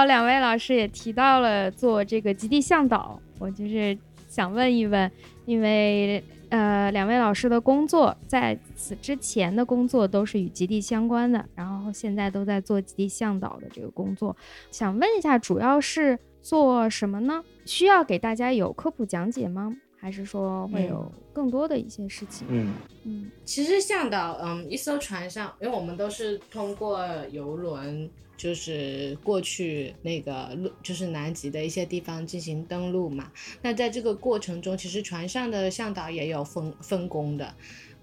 [0.01, 3.95] 好两位老师也提到了做这个极地向导，我就是
[4.29, 5.13] 想问一问，
[5.45, 14.35] 因为呃两位老师的工作在此之前的工作都是与极地相关的，然后现在都在做极地向导的这个工作，
[14.71, 17.45] 想问一下，主要是做什么呢？
[17.67, 19.77] 需要给大家有科普讲解吗？
[19.99, 22.47] 还是说会有更多的一些事情？
[22.49, 22.73] 嗯，
[23.05, 28.09] 嗯其实向导，嗯，一艘船上，因为我们都是通过游轮，
[28.41, 33.31] 就是过去那个路，就是南极的一些地方进行登陆嘛。
[33.61, 37.55] 那在这个过程中，其实船上的向导也有分分工的，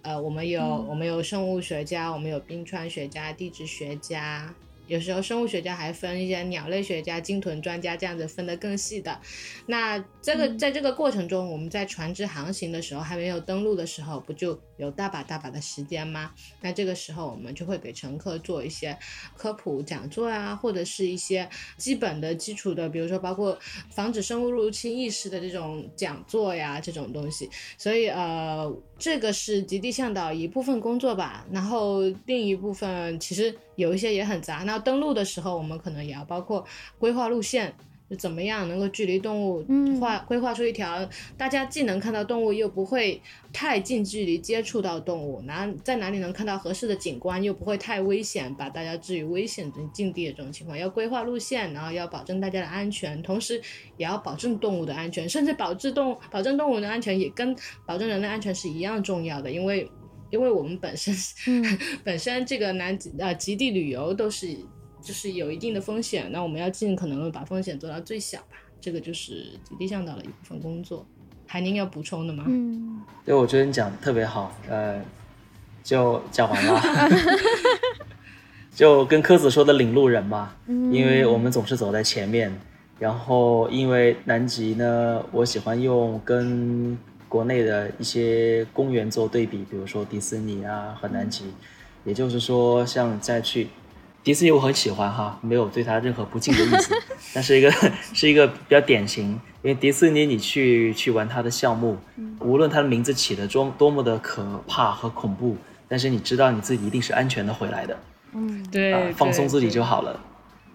[0.04, 4.54] 呃，我们有、嗯我们有生物学家，我们有冰川学家、地质学家。
[4.88, 9.20] 有时候生物学家还分一些鸟类学家、鲸豚专家这样子分得更细的。
[9.68, 16.32] 那这个在这个过程中，我们在船只航行的时候，还没有登陆的时候，不就有大把大把的时间吗？
[16.62, 18.98] 那这个时候，我们就会给乘客做一些
[19.36, 23.58] 科普讲座啊，或者是一些基本的基础的，比如说包括
[23.92, 27.50] 防止生物入侵意识的这种讲座呀，这种东西。
[27.78, 31.46] 所以呃，这个是极地向导一部分工作吧。
[31.52, 34.64] 然后另一部分其实有一些也很杂。
[34.66, 36.66] 那登陆的时候，我们可能也要包括
[36.98, 37.74] 规划路线。
[38.10, 39.66] 就怎么样能够距离动物
[40.00, 41.06] 画规划出一条，
[41.36, 43.22] 大家既能看到动物，又不会
[43.52, 53.62] 太近距离接触到动物，哪在哪里能看到合适的景观，又不会太危险，把大家置于危险的境地的这种情况，要规划路线，然后要保证大家的安全，同时
[53.98, 57.54] 也要保证动物的安全，甚至保质动保证动物的安全也跟
[57.86, 59.92] 保证人的安全是一样重要的，因为
[60.30, 61.14] 因为我们本身
[62.04, 64.58] 本身这个南极呃极地旅游都是。
[65.00, 68.58] 就是有一定的风险，那我们要尽可能的把风险做到最小吧。
[68.82, 71.06] 这个就是极地向导的一部分工作。
[71.46, 72.44] 海宁要补充的吗？
[72.48, 75.00] 嗯，对，我觉得你讲特别好，呃，
[75.82, 76.82] 就讲完了，
[78.76, 82.52] 就跟柯子说的领路人嘛，因为我们总是走在前面。
[83.00, 86.98] 然后因为南极呢，我喜欢用跟
[87.30, 91.54] 国内的一些公园做对比，比如说迪士尼啊和南极，
[92.04, 93.68] 也就是说像再去。
[94.24, 96.94] 迪士尼我很喜欢哈，没有对它任何不敬的意思，
[97.34, 97.72] 但是一个
[98.14, 99.30] 是一个比较典型，
[99.62, 101.98] 因为迪士尼你去去玩它的项目，
[102.42, 105.56] 无论它的名字起的多多么的可怕和恐怖，
[105.88, 107.98] 但是你知道你自己一定是安全的回来的，
[108.34, 110.20] 嗯，对，放松自己就好了。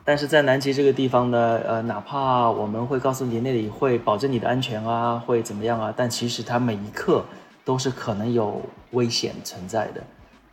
[0.04, 7.24] 但是在南极这个地方呢，呃，哪怕我们会告诉你那里会保证你的安全啊，会怎么样啊，但其实它每一刻
[7.64, 8.60] 都是可能有
[8.92, 10.02] 危险存在的。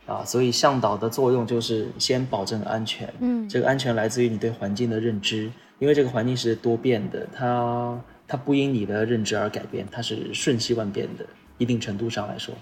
[0.06, 3.12] 啊，所以向导的作用就是先保证安全。
[3.20, 5.48] 嗯，这个安全来自于你对环境的认知，
[5.78, 7.96] 因为这个环境是多变的，它
[8.26, 11.24] 它不因你的认知而改变，它是瞬息万变的。
[11.58, 12.54] 一定程度上来说，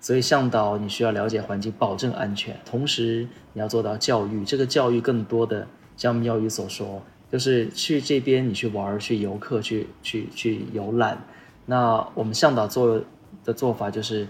[0.00, 4.44] 所以向导你需要了解环境，保证安全，同时你要做到教育。
[4.44, 5.64] 这个教育更多的
[5.96, 11.18] 像妙宇所说，就是去这边你去玩，去游客，去去去游览。
[11.66, 13.02] 那我们向导做
[13.44, 14.26] 的做法就是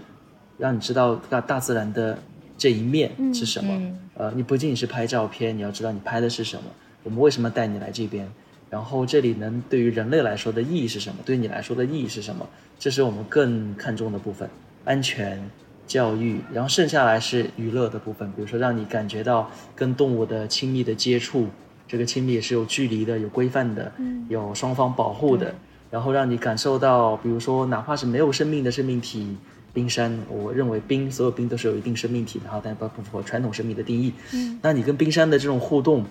[0.57, 2.17] 让你知道大大自然的。
[2.59, 3.79] 这一面是什么？
[4.15, 6.63] 呃，你不仅仅是拍照片，你要知道你拍的是什么。
[7.03, 8.27] 我们为什么带你来这边？
[8.71, 11.17] 然后这里能对于人类来说的意义是什么？
[11.23, 12.49] 对你来说的意义是什么？
[12.79, 14.49] 这是我们更看重的部分：
[14.85, 15.39] 安全、
[15.87, 18.29] 教育，然后剩下来是娱乐的部分。
[18.33, 21.47] 比如说，让你感觉到跟动物的亲密的接触，
[21.87, 23.91] 这个亲密也是有距离的、有规范的，
[24.29, 25.55] 有双方保护的。
[25.89, 29.37] 然后让你感受到，比如说，哪怕是没有生命的生命体。
[29.73, 34.11] 冰山，我认为冰所有冰都是有一定生命体的哈，但不符合传统生命的定义。
[34.33, 36.03] 嗯，那你跟冰山的这种互动，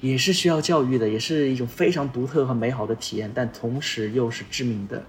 [0.00, 5.02] 也是需要教育的，也是一种非常独特和美好的体验，但同时又是致命的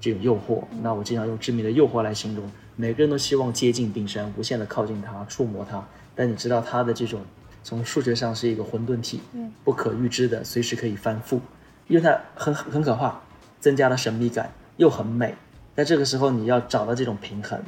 [0.00, 0.64] 这种诱惑。
[0.82, 2.44] 那我经常用致命的诱惑来形容，
[2.80, 5.84] 每个人都希望接近冰山，无限的靠近它，触摸它。
[6.14, 7.20] 但你知道它的这种
[7.64, 9.20] 从数学上是一个混沌体，
[9.64, 11.40] 不可预知的，随时可以翻覆，
[11.88, 13.20] 因为它很很可怕，
[13.58, 15.34] 增加了神秘感，又很美。
[15.74, 17.60] 在这个时候，你要找到这种平衡，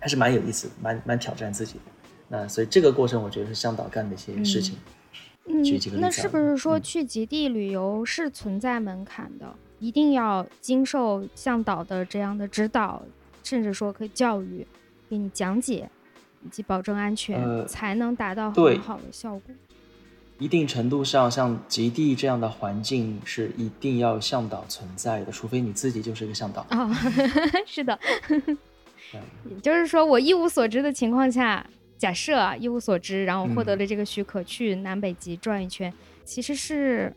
[0.00, 1.80] 还是蛮有意思，蛮蛮挑战自己的。
[2.26, 4.76] 那所以这个过程，我觉得是向导干的一些事情。
[5.46, 5.62] 嗯，
[6.00, 9.54] 那是不是说去极地旅游是存在门槛的？
[9.78, 13.02] 一定要经受向导的这样的指导，
[13.44, 14.66] 甚至说可以教育，
[15.08, 15.88] 给你讲解，
[16.44, 19.54] 以及保证安全，才能达到很好的效果。
[20.40, 26.66] 一定程度上，像极地这样的环境是一定要向导存在的，除非你自己就是一个向导。
[26.70, 26.90] 啊，
[27.64, 27.96] 是的。
[29.48, 31.64] 也 就是说，我一无所知的情况下，
[31.96, 35.92] 假设啊一无所知，然后获得了这个许可去南北极转一圈，
[36.24, 37.14] 其实是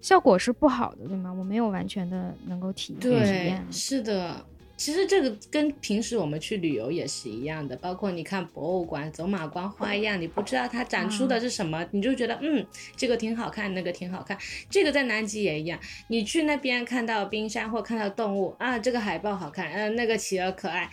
[0.00, 1.32] 效果是不好的，对吗？
[1.32, 3.00] 我没有完全的能够体验。
[3.00, 4.44] 对，是的。
[4.76, 12.64] 其实这个跟平时我们去旅游也是一样的，包括你看博物馆走马观花一样，你不知道它展出的是什么，你就觉得嗯，
[12.94, 14.36] 这个挺好看，那个挺好看。
[14.68, 20.90] 这个在南极也一样，你去那边看到冰山或看到动物啊，这个海豹好看，嗯，那个企鹅可爱。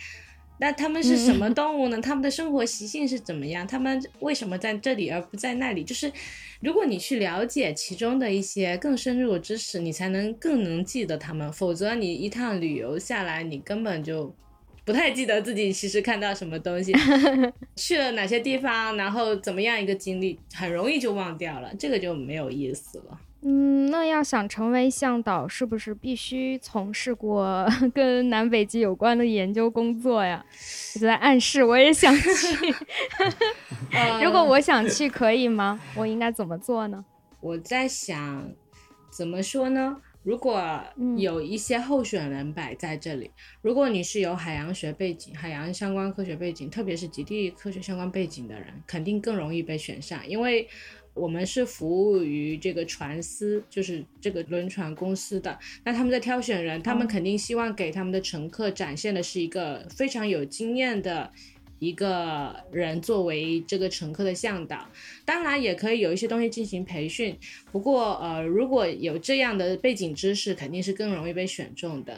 [0.64, 2.00] 那他们是什么动物呢？
[2.00, 3.66] 他们的生活习性是怎么样？
[3.66, 5.84] 他们为什么在这里而不在那里？
[5.84, 6.10] 就是
[6.60, 11.52] 如果你去了解其中的一些更深入的知识，你才能更能记得他们。
[11.52, 14.34] 否则你一趟旅游下来，你根本就
[14.86, 16.94] 不太记得自己其实看到什么东西，
[17.76, 23.20] 去了哪些地方，然后怎么样一个经历，很容易就忘掉了，这个就没有意思了。
[23.46, 30.42] 嗯，那要想成为向导，是不是必须从事过 跟南北极有关的研究工作呀？
[30.94, 32.74] 我在暗示我也想去。
[34.24, 35.78] 如果我想去，可以吗？
[35.94, 37.04] 我应该怎么做呢？
[37.42, 38.50] 我在想，
[39.10, 39.98] 怎么说呢？
[40.22, 40.82] 如果
[41.18, 43.30] 有一些候选人摆在这里，
[43.60, 50.66] 如果你是有海洋学背景、海洋相关科学背景，特别是极地科学相关背景的人，肯定更容易被选上，因为。
[51.14, 55.58] 我们是服务于这个船司，就是这个轮船公司的。
[55.84, 61.32] 那他们在挑选人，他们肯定希望给他们的乘客展现的是一个非常有经验的。
[61.78, 64.88] 一个人作为这个乘客的向导，
[65.24, 67.36] 当然也可以有一些东西进行培训。
[67.72, 72.16] 不过，呃，如果有这样的背景知识，肯定是更容易被选中的。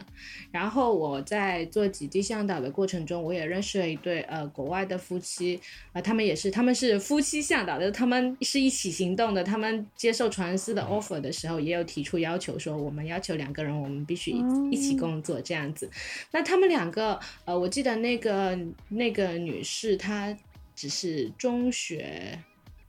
[0.52, 5.58] 然后我在做极地向导的过程中，我也认识了一对呃国外的夫妻，
[5.92, 9.42] 啊，他们也是他们是夫妻向导，的他们是一起行动的。
[9.42, 14.42] 他们接受船司的 offer 的时候，也有提出要求，说我们要求两个人，我们必须一
[14.72, 15.90] 一起工作这样子。
[16.32, 19.62] 那他们两个，呃，我记得那个那个女。
[19.62, 20.36] 士，她
[20.74, 22.38] 只是中学，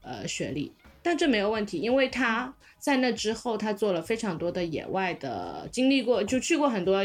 [0.02, 0.70] 呃，学历，
[1.02, 7.02] 但这没有问题，因为她在那之后，她做了非常多的野外的经历过，就去过很多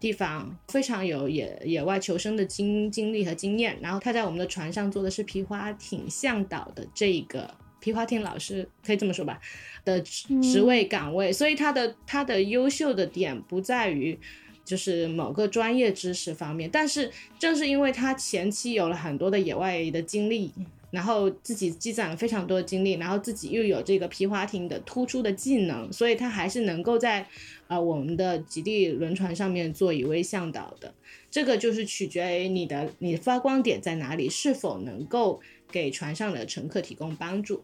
[0.00, 3.78] 地方，非常有野野外求生的经经历和经验。
[3.80, 7.48] 然后她在我们的船上做的是皮划艇向导的这个
[7.80, 9.40] 皮划艇老师，可以这么说吧，
[9.84, 11.32] 的职位岗位。
[11.32, 14.18] 所以她的她的优秀的点不在于。
[14.64, 20.50] 就是某个专业知识方面，但是正是因为他前期有了很多的野外的经历，
[20.90, 27.26] 然后自己积攒了非常多的经历，然后自己又有这个皮划艇的突出的技能，所以他还是能够在
[27.68, 30.94] 呃我们的极地轮船上面做一位向导的。
[31.30, 35.40] 这个就是取决于你的你发光点在哪里，是否能够
[35.70, 37.62] 给船上的乘客提供帮助。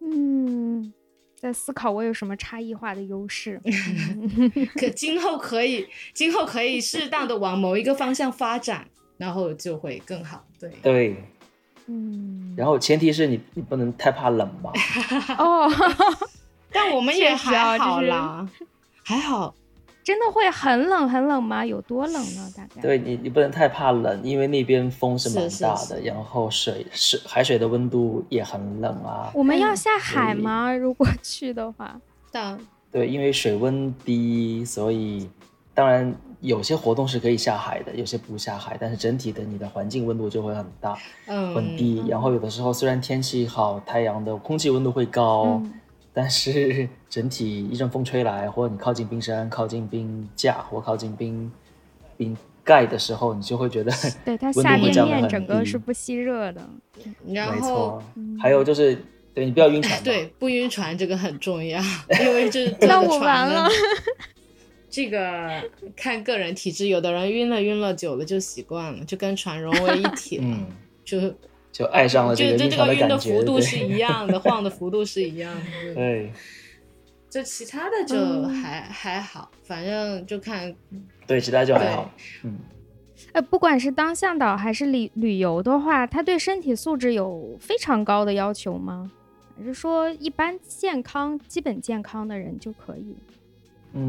[0.00, 0.92] 嗯。
[1.44, 3.60] 在思考我有什么差异化的优势，
[4.80, 8.88] 可 今后可以，今后可以适当的往某一个方向发展，
[9.18, 10.42] 然后就会更好。
[10.58, 11.22] 对对，
[11.86, 14.72] 嗯，然后前提是你你不能太怕冷吧。
[15.36, 15.70] 哦，
[16.72, 18.48] 但我们也还好啦，
[19.04, 19.54] 还好。
[20.04, 21.64] 真的会很冷很冷吗？
[21.64, 22.52] 有多冷呢？
[22.54, 29.32] 大概对你，你不能太怕冷，因为那边风是蛮大的，然后水是海水的温度也很冷啊。
[29.34, 30.70] 我们要下海吗？
[30.72, 31.98] 如果 去的话，
[32.30, 32.60] 当
[32.92, 35.28] 对，因为水温低，所以
[35.72, 42.04] 当然有些活动是可以下海的，有些不下海，但是整体的你的环境温度就会很大，嗯，很低。
[42.06, 45.62] 然后有的时候虽然天气好，太阳的空气温度会高。
[46.16, 51.48] 但是整体一阵风吹来，或者你靠近冰山、靠近冰架或靠近冰
[52.16, 53.92] 冰盖的时候，你就会觉得
[54.24, 56.68] 对它 下面面整个是不吸热的。
[57.28, 58.02] 然后，没错。
[58.40, 58.98] 还有就是，
[59.32, 60.02] 对你不要晕船。
[60.02, 61.80] 对，不晕船这个很重要，
[62.20, 63.68] 因为这 那我完了。
[64.90, 65.62] 这个
[65.94, 70.58] 看个人体质，有的人晕了晕了久了就习惯了，就跟船融为一体了，
[71.04, 71.32] 就。
[71.70, 75.94] 就爱上了这个晕船的感觉，幅度是一样的，晃的幅度是一样的。
[75.94, 76.32] 对，
[77.34, 80.72] 就其他的就还还好，反正就看。
[81.26, 82.08] 对，其他就还好。
[82.44, 82.56] 嗯。
[83.32, 89.10] 呃，不管是当向导还是旅旅游的话，他对身体素质有非常高的要求吗？
[89.58, 93.16] 还是说一般健康、基本健康的人就可以？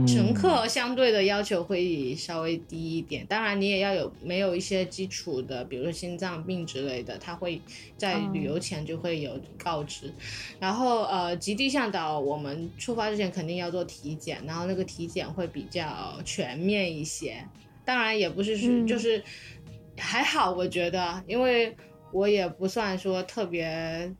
[0.07, 7.61] 乘客相对的要求会稍微低一点，当然你也要有没有一些基础的，比如说心脏病之类的，他会
[7.95, 10.11] 在旅游前就会有告知。
[10.59, 17.37] 然后呃，极地向导我们出发之前肯定要做体检，然后那个体检会比较全面一些。
[17.85, 19.23] 当然也不是是就是
[19.97, 21.75] 还好，我觉得，因为
[22.11, 24.11] 我也不算说特别。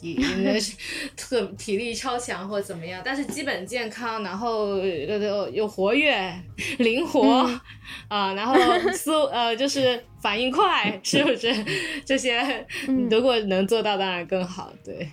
[0.00, 0.76] 体那是
[1.16, 6.32] 特体力超强或怎么样，但是基本健康，然后又又活跃、
[6.78, 7.50] 灵活
[8.08, 8.54] 啊，然后
[8.92, 11.52] 思呃就是反应快，是不是？
[12.04, 12.66] 这些
[13.10, 14.72] 如果能做到，当然更好。
[14.84, 15.10] 对，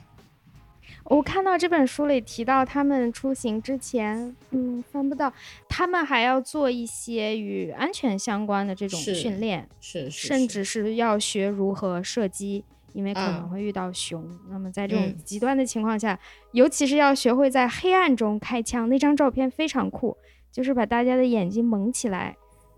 [1.06, 5.34] 我看到这本书里提到，他们出行之前，嗯，翻不到，
[5.68, 12.64] 他们还要做一些与安全相关的这种训练，是是，甚至是要学如何射击。
[12.94, 16.18] 因为可能会遇到熊，那么在这种极端的情况下，
[16.52, 18.90] 尤其是要学会在黑暗中开枪。
[18.90, 20.16] 那张照片非常酷，
[20.52, 22.36] 就是把大家的眼睛蒙起来，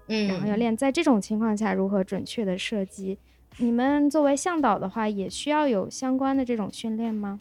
[0.07, 3.17] 嗯，然后要练在这种情况下如何准确的射击。
[3.57, 7.39] 你们作为向导的话，也需要有相关的这种训练吗？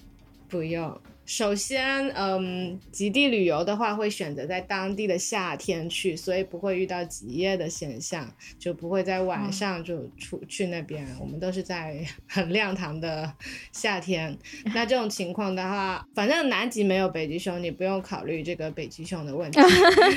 [0.48, 1.00] 不用。
[1.30, 8.28] 首先，嗯，极地旅游的话，会选择在当地的夏天去，所以不会遇到极夜的现象，
[8.58, 11.06] 就不会在晚上就出去那边。
[11.20, 13.32] 我们都是在很亮堂的
[13.70, 14.36] 夏天。
[14.74, 19.60] 那这种情况的话，反正南极没有北极熊，你不用考虑这个北极熊的问题。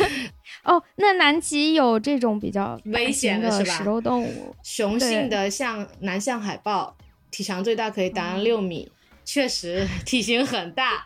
[0.66, 3.78] 哦，那南极有这种比较危险的是吧？
[3.78, 6.97] 食肉动物，雄性的像南向海豹，
[7.30, 8.91] 体长最大可以达到六米。
[9.26, 11.05] 确实 体型很大，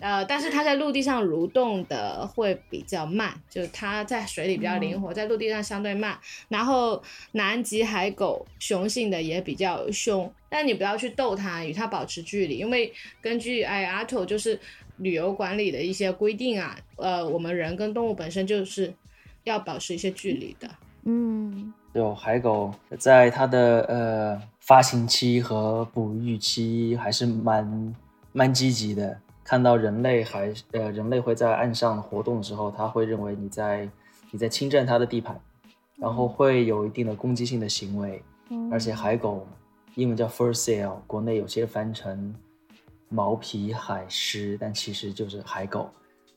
[0.00, 6.18] 呃，但是它在陆地上蠕动的会比较慢，就是它在水里比较灵活，在陆地上相对慢。
[6.48, 7.02] 然后
[7.32, 12.92] 南极海狗雄性的也比较凶，但你不要去逗它，与它保持距离，因为
[13.22, 14.58] 根据 IATO 就是
[14.98, 18.92] 旅游管理的一些规定啊，呃，我们人跟动物本身就是
[19.44, 20.68] 要保持一些距离的。
[21.04, 24.42] 嗯，有海狗在它的呃。
[24.66, 27.94] 发情期和哺育期还是蛮
[28.32, 29.20] 蛮积极的。
[29.44, 33.86] 看到人类还呃人类会在岸上活动的时候，他会认为你在
[34.30, 35.38] 你在侵占他的地盘，
[35.96, 38.22] 然后会有一定的攻击性的行为。
[38.70, 39.46] 而且海狗
[39.96, 42.34] 英文叫 fur seal，国内有些翻成
[43.10, 45.90] 毛皮海狮，但其实就是海狗。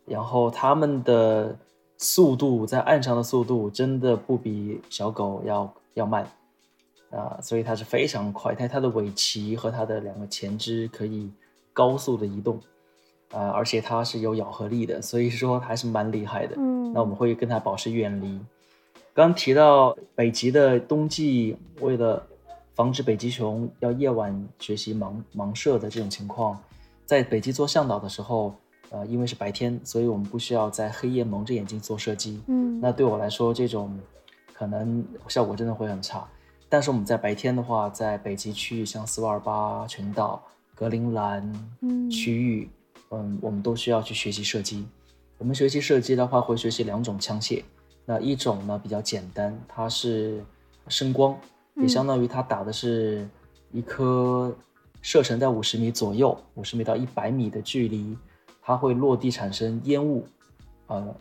[0.05, 1.57] 然后它们的
[1.97, 6.27] 速度在岸上的速度真的不比小狗要要慢。
[7.09, 11.31] 啊，所以它是非常快，它它的尾鳍和它的两个前肢可以
[11.71, 12.59] 高速的移动，
[13.31, 16.55] 啊，而且它是有咬合力的，所以说还是蛮厉害的。
[16.57, 18.39] 嗯，那我们会跟它保持远离。
[19.13, 22.21] 刚提到北极的冬季，为了
[22.75, 26.61] 防止北极熊要夜晚学习盲盲射的这种情况，
[27.05, 28.53] 在北极做向导的时候，
[28.89, 32.41] 呃，因为是白天，所以我们不需要在黑夜蒙着眼睛做射击。
[32.47, 33.97] 嗯，那对我来说，这种
[34.53, 36.27] 可能效果真的会很差。
[36.69, 40.43] 但是我们在白天的话，在北极区域，像斯瓦尔巴群岛、
[40.75, 41.51] 格陵兰
[42.11, 42.69] 区域，
[43.11, 44.85] 嗯，我们都需要去学习射击。
[45.37, 47.63] 我们学习射击的话，会学习两种枪械。
[48.05, 50.43] 那一种呢比较简单，它是
[50.87, 51.37] 声光，
[51.75, 53.27] 也相当于它打的是
[53.71, 54.55] 一颗
[55.01, 58.17] 射程在五十米左右，五十米到一百米的距离，
[58.61, 60.25] 它会落地产生烟雾，
[60.87, 61.15] 呃，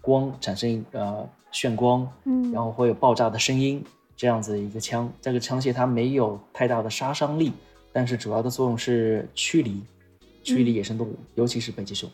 [0.00, 3.84] 光产生呃炫光，嗯，然后会有爆炸的声音。
[4.18, 7.52] 这样子一个枪，这个枪械它没有太大的杀伤力，
[7.92, 9.80] 但是主要的作用是驱离，
[10.42, 12.10] 驱离野生动物，尤其是北极熊。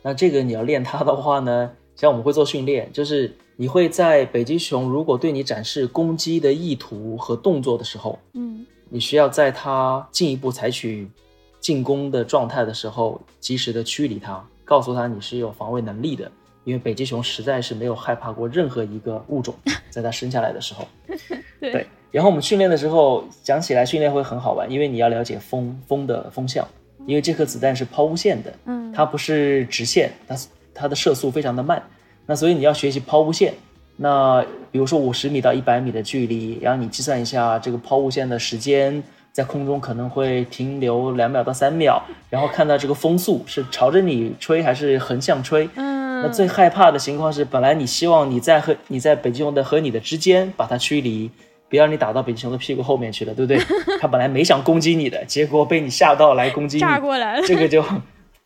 [0.00, 11.10] 那这个你要练它的话呢， 像我们会做训练，就是你会在北极熊如果对你展示攻击的意图和动作的时候，嗯，你需要在它进一步采取
[11.58, 16.30] 进攻的状态的时候，及时的驱离它，告诉它你是有防卫能力的。
[16.64, 19.54] 因为北极熊实在是没有害怕过任何一个物种，
[19.90, 20.86] 在它生下来的时候，
[21.60, 21.86] 对。
[22.10, 26.66] 然后我们训练的时候讲起来训练会很好玩，因为你要了解风风的风向，
[27.06, 30.36] 因为这颗子弹是抛物线的，嗯，它不是直线，它
[30.74, 31.82] 它的射速非常的慢，
[32.26, 33.54] 那所以你要学习抛物线。
[33.96, 39.02] 那比如说五十米到一百米的距离，然后你计算一下这个抛物线的时间，
[39.32, 46.01] 在空中可能会停留两秒到三秒，然后看到这个风速是朝着你吹还是横向吹，嗯。
[46.22, 51.30] 那最害怕的情况是，本来你希望你在和你在北极熊的和你的之间把它驱离，
[51.68, 53.58] 别让你打到北极熊的屁股后面去了，对不对？
[54.00, 57.42] 它本来没想攻击你的，结果被你吓到来攻击你，炸过来了。
[57.46, 57.84] 这个就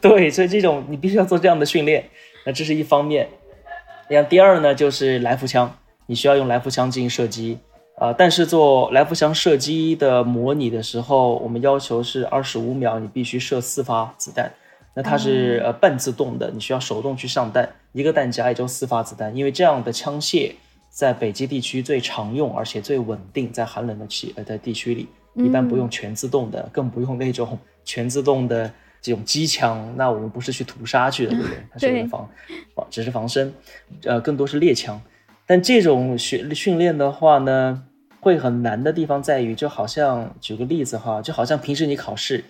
[0.01, 2.05] 对，所以这种你必须要做这样的训练。
[2.45, 3.29] 那这是一方面。
[4.09, 7.59] 然后第二呢，就是来福枪，你需要用来福枪进行射击
[7.99, 8.13] 啊。
[8.13, 14.53] 但是做来福枪射击的模拟的时候，我们要求是二十五秒，你必须射四发子弹。
[14.97, 20.53] 那它是呃半自动的，你需要手动去上弹，一个弹夹也就四发子弹，因为这样的枪械
[20.89, 28.73] 在北极地区最常用，而且最稳定，在寒冷的区呃的地区里，一般不用全自动的，更不用那种全自动的
[29.03, 29.93] 这种机枪。
[29.99, 31.59] 那我们不是去屠杀去的，对不对？
[31.71, 32.27] 它是为了防
[32.75, 33.53] 防，只是防身，
[34.05, 34.99] 呃，更多是猎枪。
[35.45, 37.85] 但这种训训练的话呢，
[38.19, 42.43] 会很难的地方在于，就好像举个例子哈，就好像平时你考试。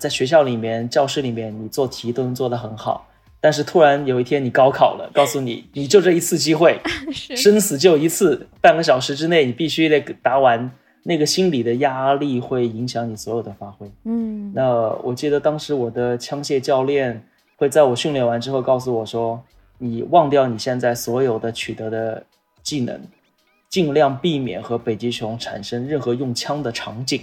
[0.00, 3.06] 在学校里面，教室里面，你做题都能做得很好，
[3.38, 6.80] 但是突然有一天你高考了，告诉你，你就这一次机会，
[7.36, 10.70] 生死就一次，半个小时之内你必须得答完，
[11.02, 13.86] 那个心理的压力会影响你所有的发挥。
[14.04, 14.70] 嗯，那
[15.02, 17.22] 我记得当时我的枪械教练
[17.56, 19.38] 会在我训练完之后告诉我说，
[19.76, 22.24] 你忘掉你现在所有的取得的
[22.62, 22.98] 技能，
[23.68, 27.20] 尽量避免和北极熊产生任何用枪的场景。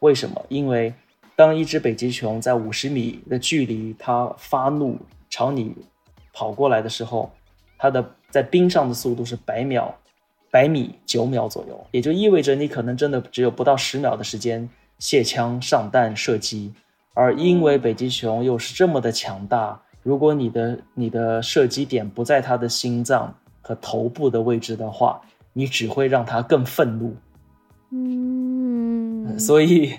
[0.00, 0.44] 为什么？
[0.50, 0.92] 因为。
[1.40, 4.98] 当一只北极熊在五十米的距离，它发怒
[5.30, 5.74] 朝你
[6.34, 7.30] 跑过来的时候，
[7.78, 9.94] 它的在冰上的速度是百秒，
[10.50, 14.68] 百米九秒左右，也就意味着你可能真的只有不到十秒的时间
[14.98, 16.74] 卸枪上弹射击，
[17.14, 25.18] 而因为北极熊又是这么的强大，如果你的你的射击点不在它的心脏和头部的位置的话，
[25.54, 27.16] 你只会让它更愤怒。
[27.92, 29.94] 嗯，所以，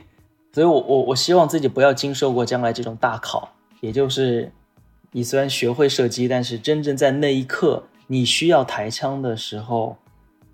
[0.53, 3.49] 所以我我我希望自己不要经受过将来这种大考，
[3.79, 4.51] 也就是
[5.11, 9.95] 你虽然学会射击，但是真正在那一刻你需要抬枪的时候，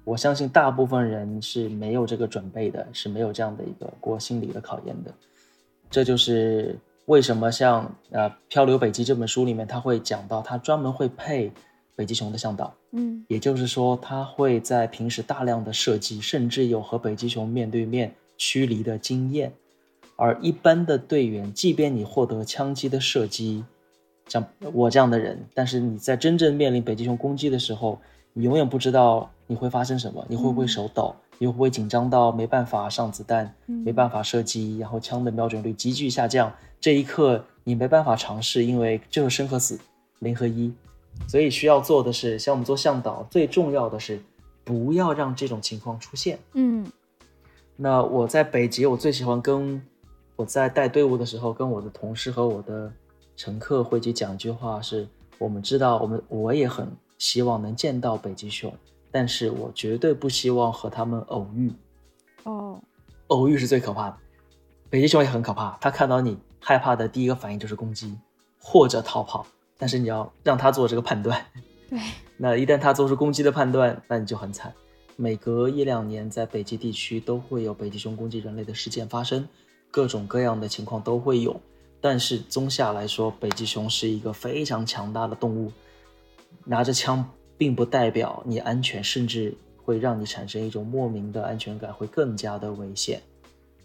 [0.03, 5.11] 我相信大部分人是没有这个准备的，是没有这样的一个过心理的考验的。
[5.89, 11.51] 这就是为什么像呃《漂流北极》这本书里面，他会讲到他专门会配
[11.95, 12.73] 北极熊的向导。
[12.91, 19.51] 嗯，也就是说，他会在平时大量的射击，甚至有和北极熊面对面驱离的经验。
[20.17, 23.63] 而一般的队员，即便你获得枪击的射击，
[24.27, 24.43] 像
[24.73, 27.99] 我这样的人，但是你在真正面临北极熊攻击的时候，
[28.33, 36.51] 你永远不知道你会发生什么，你会不会手抖，你会不会紧张到没办法上子弹，没办法射击，然后枪的瞄准率急剧下降。
[36.81, 39.79] 这一刻你没办法尝试，因为就是生和死，
[40.19, 40.73] 零和一。
[41.27, 44.19] 所以需要做的是，像我们做向导，最重要的是
[44.63, 46.37] 不要让这种情况出现。
[46.53, 46.85] 嗯，
[47.75, 49.81] 那我在北极，我最喜欢跟
[50.37, 52.89] 我在带队伍的时候，跟我的同事和我的
[53.35, 55.05] 乘客会去讲一句话：是
[55.37, 58.73] 我们知道，我们我也很希望能见到北极熊，
[59.11, 61.73] 但是我绝对不希望和他们偶遇。
[62.43, 62.79] 哦，
[63.27, 64.17] 偶遇是最可怕的。
[64.89, 68.17] 北极熊也很可怕，它看到你害怕的第一个反应就是攻击
[68.59, 69.45] 或者逃跑。
[69.79, 71.45] 但是你要让他做这个判断，
[71.87, 71.99] 对，
[72.37, 74.73] 那一旦他做出攻击的判断，那你就很惨。
[75.15, 79.47] 每隔一两年，在北极地区都会有北极熊攻击人类的事件发生，
[79.91, 81.59] 各种各样的情况都会有。
[81.99, 85.71] 但是综下来说，北极熊是一个非常强大的动物，
[86.63, 87.27] 拿着枪
[87.57, 93.21] 并不代表你安全，甚至会让你产生一种莫名的安全感，会更加的危险。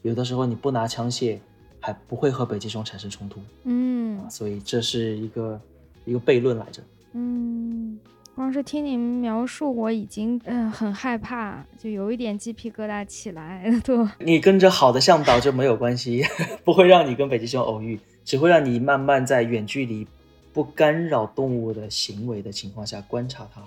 [0.03, 1.38] 有的时候你不拿枪械，
[1.80, 3.40] 还不会和北极熊产生冲突。
[3.64, 5.61] 嗯，所以这是一个。
[6.05, 6.82] 一个悖论来着。
[7.12, 7.96] 嗯，
[8.34, 13.96] 光是听您描述，我已经嗯很害怕，就有一点鸡皮疙瘩起来 对。
[14.18, 16.22] 你跟着好的向导就没有关系，
[16.64, 20.06] 不会让你跟北极熊偶遇，只会让你慢慢在远距离、
[20.52, 23.60] 不干扰动物的行为的情况下观察它。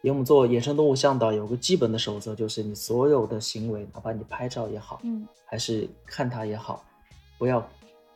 [0.00, 6.82] 因为我们做野生动物向导，有个基本的守则，就是你所有的行为，哪怕你拍照也好，嗯，还是看它也好，
[7.36, 7.68] 不要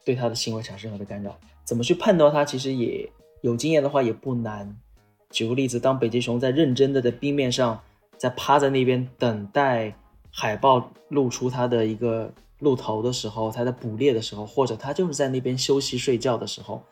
[0.04, 1.36] 对它的行为产生任何的干扰。
[1.64, 3.06] 怎么去判断它，其实也。
[3.42, 4.72] 有经验的话也不难。
[5.32, 7.80] 举个例子，当北极熊在认真的在冰面上，
[8.18, 9.92] 在趴在那边等待
[10.30, 16.82] 海豹露出它的一个露头的时候，它在捕猎的时候，或者它就是在那边休息睡觉的时候，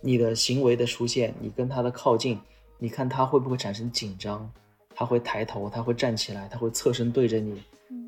[0.00, 2.38] 你的行为的出现，你跟它的靠近，
[2.78, 4.48] 你看它会不会产生紧张？
[4.94, 7.60] 它会抬头，它会站起来，它会侧身对着你，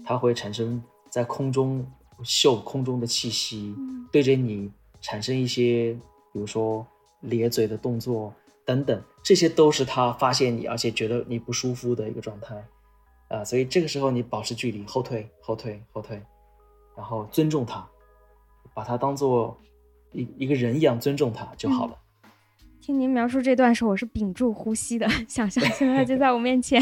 [0.05, 1.85] 它会产生在空中
[2.23, 3.75] 嗅空中的气息，
[4.13, 4.71] 对着你
[5.01, 5.93] 产生一些，
[6.33, 6.87] 比如说。
[7.25, 8.33] 咧嘴的动作
[8.71, 12.65] 等等，这些都是他发现你，而且觉得你不舒服的一个状态，
[13.27, 16.23] 啊，所以这个时候你保持距离，后退，后退，后退，
[16.97, 17.85] 然后尊重他，
[18.73, 19.59] 把他当做
[20.13, 21.99] 一一个人一样尊重他就好了。
[22.81, 26.81] 听您描述这段时候，我是屏住呼吸的， 想象现在就在我面前。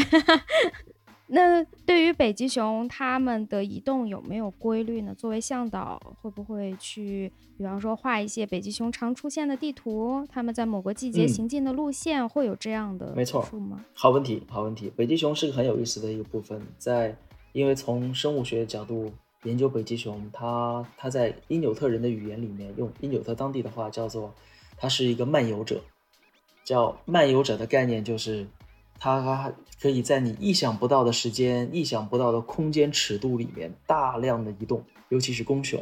[1.31, 5.13] 那对于北极熊，它们的移动有没有规律呢？
[5.13, 10.25] 作为向导，会不会去，比方说画一些北极熊常出现的地图？
[10.31, 13.85] 它们在某个季节行进的路线会有这样的没错吗？
[13.93, 14.91] 好问题，好问题。
[14.95, 17.15] 北极熊是个很有意思的一个部分，在
[17.51, 19.11] 因为从生物学角度
[19.43, 24.33] 研究北极熊，它它在因纽特人的语言里面，用因纽特当地的话叫做，
[24.77, 25.79] 它是一个漫游者，
[26.63, 28.47] 叫漫游者的概念就是。
[28.99, 35.81] 它可以在你意想不到的时间、意想不到的空间尺度里面大量的移动，尤其是公熊，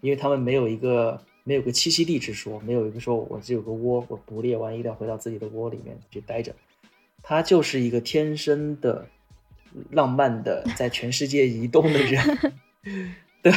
[0.00, 6.54] 因为它们没有一个没有个栖息地之说，没有一个说我只有个窝，我捕猎完一定要回到自己的窝里面去待着，
[7.22, 9.06] 它就是一个天生的
[9.90, 12.54] 浪漫的在全世界移动的人，
[13.42, 13.52] 对，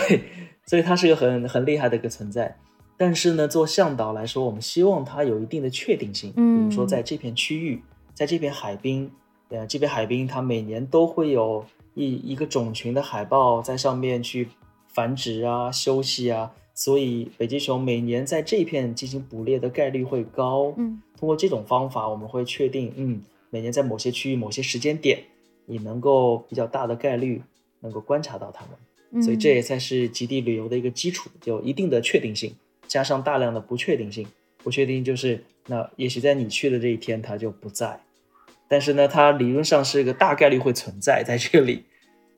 [0.65, 2.57] 所以它是个很很厉害的一个存在。
[2.97, 7.81] 但是呢，做向导来说，我们希望它有一定的确定性，比如说在这片区域。
[8.13, 9.11] 在这片海滨，
[9.49, 14.47] 呃，这片海滨它每年都会有一一个种群的海豹在上面去
[14.87, 20.73] 繁殖啊、休息啊，所以北极熊每年在这片进行捕猎的概率会高。
[20.77, 25.19] 嗯，通过这种方法，我们会确定，嗯，每年在某些区域、某些时间点，
[25.65, 27.41] 你能够比较大的概率
[27.79, 29.23] 能够观察到它们。
[29.23, 32.55] 所以这也才是极地旅游的一个基础，有一定的确定性，
[32.87, 34.27] 加上大量的不确定性。
[34.63, 35.43] 不确定就是。
[35.67, 38.01] 那也许在你去的这一天，它就不在，
[38.67, 41.85] 但是呢，它理论上是一个大概率会存在在这里，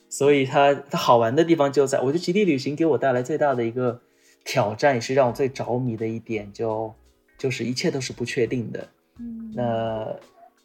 [0.09, 4.01] 所以它它好玩的地方就在，我觉得极地旅行给我带来最大的一个
[4.43, 6.93] 挑战，也是让我最着迷的一点，就
[7.37, 8.87] 就是一切都是不确定的。
[9.19, 10.15] 嗯，那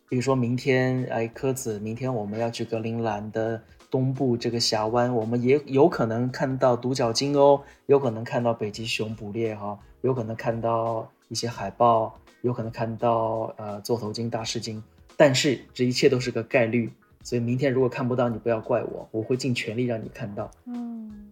[0.09, 14.83] 比如说明天，哎，柯子，明天我们要去格陵兰的东部这个峡湾，我们也有可能看到独角鲸哦，有可能看到北极熊捕猎哈，有可能看到一些海豹，有可能看到呃座头鲸、大翅鲸，
[15.17, 16.91] 但是这一切都是个概率，
[17.23, 20.51] 所以明天如果看不到，你不要怪我，我会尽全力让你看到。
[20.67, 21.31] 嗯，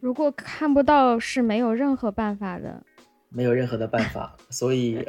[0.00, 2.82] 如果看不到是没有任何办法的，
[3.28, 5.04] 没有任何的办法，所以，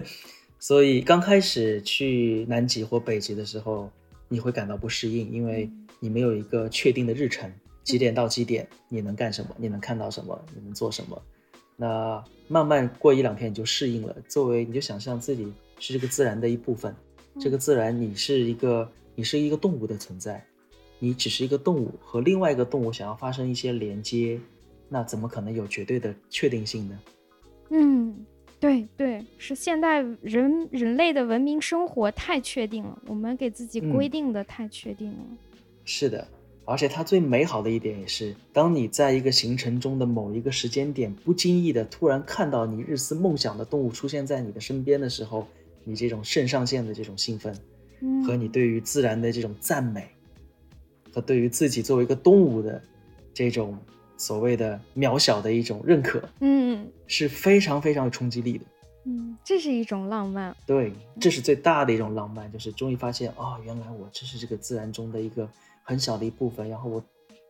[0.60, 3.90] 所以刚开始去南极或北极的时候，
[4.28, 7.50] 你会感到不适应，因为你没有一个确定的日程，
[7.82, 11.20] 几点到几点你能干什么，你能看到什么，你能做什么。
[11.76, 16.94] 那慢慢过一两天你就适应了，作为你就想象自己是这个自然的一部分，
[17.40, 20.44] 这个自然你是一个你是一个动物的存在，
[20.98, 24.38] 你只是一个动物和另外一个动物想要发生一些连接，
[24.88, 26.98] 那怎么可能有绝对的确定性呢？
[27.70, 28.24] 嗯，
[28.60, 35.18] 对对，是现代人人类的文明生活太确定了，我们给自己规嗯定的太确定了。
[35.84, 36.26] 是的，
[36.66, 45.46] 而且它最美好的一点也是，当你在一个行程中的某一个时间点，不经意的突然看到你日思梦想的动物出现在你的身边的时候，
[45.84, 47.54] 你这种肾上腺的这种兴奋，
[48.00, 50.08] 嗯，和你对于自然的这种赞美，
[51.12, 52.82] 和对于自己作为一个动物的
[53.34, 53.78] 这种
[54.16, 58.64] 所谓的渺小的一种认可，嗯是非常非常有冲击力的。
[59.06, 60.56] 嗯，这是一种浪漫。
[60.64, 60.90] 对，
[61.20, 65.46] 这是最大的一种浪漫，就是终于发现哦，原来我这是这个自然中的一个
[65.84, 67.00] 很小的一部分，然后我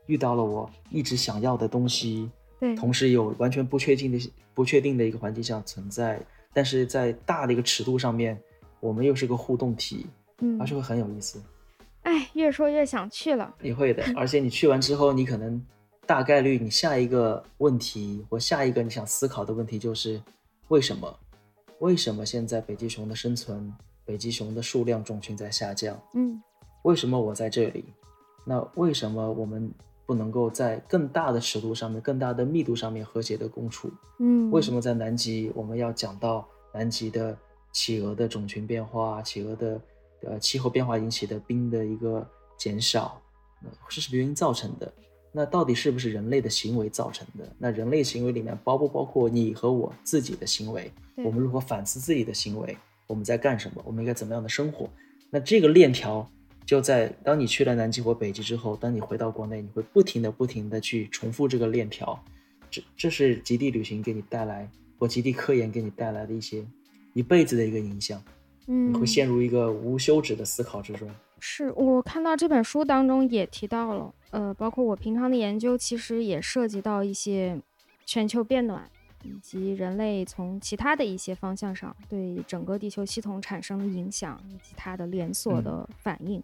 [0.07, 2.31] 遇到了我一直想要的东西，
[2.61, 6.21] 对，同时有完全不确定的不确定的一个环境下存在，
[6.53, 8.39] 但是在大的一个尺度上面，
[8.81, 10.07] 我们又是个互动体，
[10.41, 11.41] 嗯而，且会很有意思，
[12.03, 13.55] 哎，越说越想去了。
[13.61, 14.05] 你会的。
[14.15, 15.65] 而且你去完之后，你可能
[16.07, 20.21] 大概率你下一个问题或下一个你想思考的问题就是
[20.69, 21.19] 为什么？
[21.81, 23.73] 为什么现在北极熊的生存、
[24.05, 25.99] 北极熊的数量种群在下降？
[26.15, 26.41] 嗯
[26.83, 27.85] 为什么我在这里？
[28.45, 29.73] 那为什么我们
[30.07, 33.91] 不能够在更大的尺度上面、更大的密度上面和谐的共处？
[34.19, 37.37] 嗯，为什么在南极我们要讲到南极的
[37.73, 39.81] 企鹅的种群变化、企鹅的
[40.23, 42.27] 呃气候变化引起的冰的一个
[42.59, 43.21] 减少？
[43.63, 44.93] 那这是原因造成的。
[45.37, 47.51] 那到底是不是人类的行为造成的？
[47.59, 50.93] 那人类行为里面包不包括你和我自己的行为？
[51.17, 52.77] 我们如何反思自己的行为？
[53.09, 53.83] 我们在干什么？
[53.85, 54.89] 我们应该怎么样的生活？
[55.31, 56.31] 那这个链条
[56.67, 62.19] 就在当你去了南极或北极之后，当你回到国内，你会不停的、不停的去重复这个链条。
[62.71, 66.65] 这这是极地旅行给你带来，或极地科研给你带来的一些
[67.13, 68.23] 一辈子的一个影响，
[68.67, 71.09] 嗯你会陷入一个无休止的思考之中。
[71.39, 77.61] 是我看到这本书当中也提到了，呃，包括我平常的研究，其实也涉及到一些
[78.07, 78.91] 全球变暖
[79.25, 86.43] 以及人类从其他的一些方向上对整个地球系统产生的影响，以及它的连锁嗯的反应。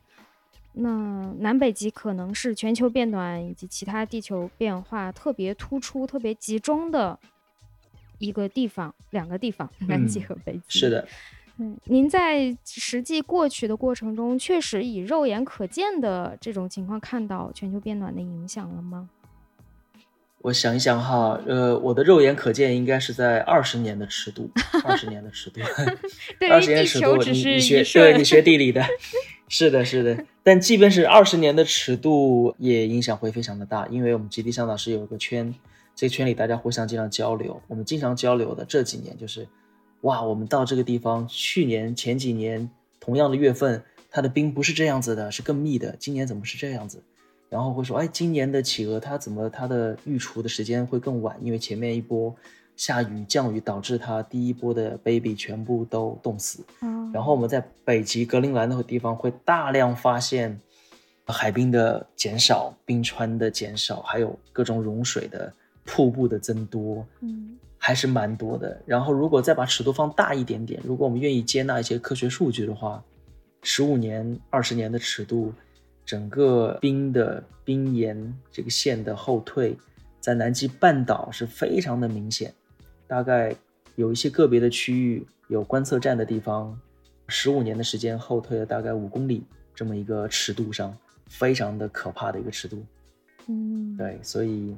[0.73, 7.19] 那南北极可能是全球变暖以及其他地球变化特别突出、特别集中的
[8.19, 10.79] 一个地方，两个地方，南极嗯和北极。
[10.79, 11.09] 是的，
[11.59, 19.11] 嗯，您在实际过去的过程中，确实以肉眼可见的这种情况看到全球变暖的影响了吗？
[20.43, 24.51] 我想一想哈，呃，我的肉眼可见应该是在二十年的尺度，
[24.85, 25.61] 二十年的尺度，
[26.41, 28.83] 对二十年尺度，你你学对你学地理的，
[29.49, 30.25] 是的，是的。
[30.43, 35.55] 但即便是二十年的尺度，也影响会非常的大，因为我们极地向导是有一个圈，
[35.95, 39.47] 这个圈里大家互相经常交流，我们经常交流的这几年就是，
[40.01, 47.03] 哇，我们到这个地方，去年前几年同样的月份，它的冰不是这样子的，是更密的，今年怎么是这样子？
[47.51, 51.37] 然后会说，哎，今年的企鹅它怎么它的育雏的时间会更晚？
[51.43, 52.35] 因为前面一波
[52.77, 56.65] 下雨降雨导致它第一波的 baby 全部都冻死。
[56.81, 60.59] 嗯，然后我们在北极格陵兰那个地方会大量发现
[61.27, 65.53] 海冰的减少、冰川的减少，还有各种融水的
[65.85, 68.81] 瀑布的增多，嗯还是蛮多的。
[68.87, 73.03] 然后如果再把尺度放大一点点，如果我们愿意接纳一些科学数据的话，
[73.63, 75.53] 十五年、二十年的尺度，
[76.05, 79.77] 整个冰的冰岩这个线的后退，
[80.21, 82.53] 在南极半岛是非常的明显。
[83.07, 83.55] 大概
[83.97, 86.79] 有一些个别的区域有观测站的地方，
[87.29, 89.45] 十五年的时间后退了大概五公里，
[89.75, 90.97] 这么一个尺度上，
[91.29, 92.85] 非常的可怕的一个尺度。
[93.49, 94.77] 嗯，对，所以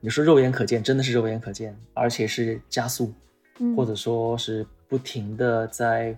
[0.00, 3.12] 你说肉眼可见，真的是肉眼可见，而且是加速，
[3.58, 6.16] 嗯或者说是不停的在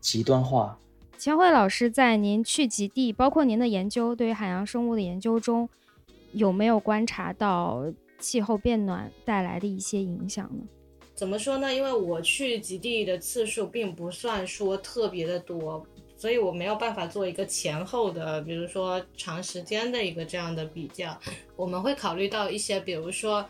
[0.00, 0.78] 极端化。
[1.18, 5.68] 钱惠老师在您去极地，包括您的研究对于海洋生物的研究中，
[6.32, 10.62] 有没有观察到气候变暖带来的一些影响呢？
[11.14, 11.74] 怎么说呢？
[11.74, 15.84] 因为我去极地的次数并不算说特别的多，
[16.18, 21.18] 所以我没有办法做一个前后的，比如说长时间的一个这样的比较。
[21.56, 23.44] 我们会考虑到一些，比如说，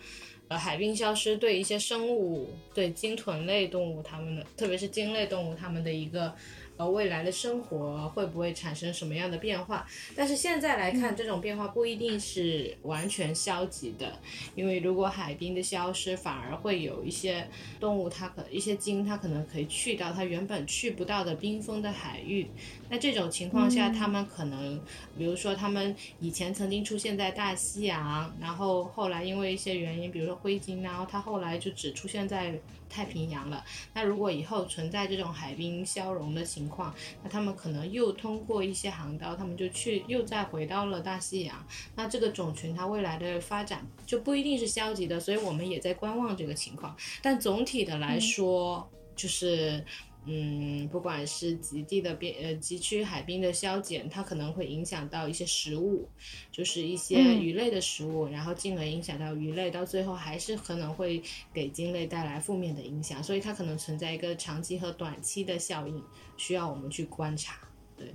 [0.47, 6.33] 呃，海冰消失对一些生物，对鲸豚类动物它们的，特别是鲸类动物它们的一个。
[6.77, 9.87] 呃，未来的生活会不会产生什么样的变化？
[10.15, 14.21] 但是现在来看，这种变化不一定是完全消极的，
[14.55, 17.49] 因为如果海冰的消失，反而会有一些
[17.81, 22.47] 动物，它可一些鲸，它可能可以去到它原本去不到的冰封的海域。
[22.89, 24.81] 那这种情况下，他们可能，
[25.19, 32.59] 比如说他们以前曾经出现在大西洋，然后后来因为一些原因，比如说灰鲸，然后它后来就只出现在
[32.89, 33.65] 太平洋了。
[33.93, 41.67] 那如果以后存在这种海冰消融的情况，那他们可能又通过一些航道，他们就去又再回到了大西洋。
[41.97, 46.97] 那这个种群它未来的发展就不一定是消极的，所以我们也在观望这个情况。
[47.21, 49.85] 但总体的来说，就是。
[50.29, 56.09] 嗯，不管是极地的边呃极区海冰的消减，它可能会影响到一些食物，
[56.51, 61.23] 就是一些鱼类的食物，然后进而影响到鱼类，到最后还是可能会
[61.55, 66.03] 给鲸类带来负面的影响，所以它可能存在一个长期和短期的效应，
[66.37, 67.57] 需要我们去观察。
[67.97, 68.13] 对，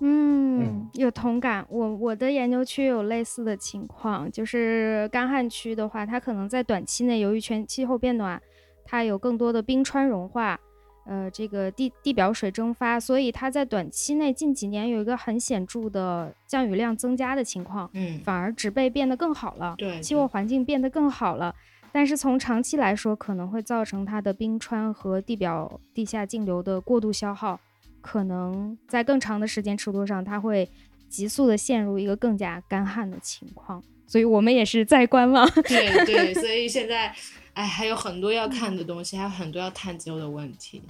[0.00, 1.66] 嗯，有同感。
[1.68, 8.40] 我我的研究区有类似的情况，就是干旱区的话，它可能在短期内由于全气候变暖，
[8.86, 10.58] 它有更多的冰川融化。
[11.04, 21.52] 呃，这个地地表水蒸发，所以它在短期内近几年有一个很显著的降雨量增加的情况，嗯，反而植被变得更好了，对，气候环境变得更好了。
[21.90, 27.58] 但是从长期来说，可能会造成它的冰川和地表地下径流的过度消耗，
[28.00, 30.68] 可能在更长的时间尺度上，它会
[31.08, 33.82] 急速的陷入一个更加干旱的情况。
[34.06, 35.48] 所以我们也是在观望。
[35.62, 37.12] 对对，所以现在。
[37.54, 40.82] 哎，还有很多要看的东西，还有很多要探究的问题。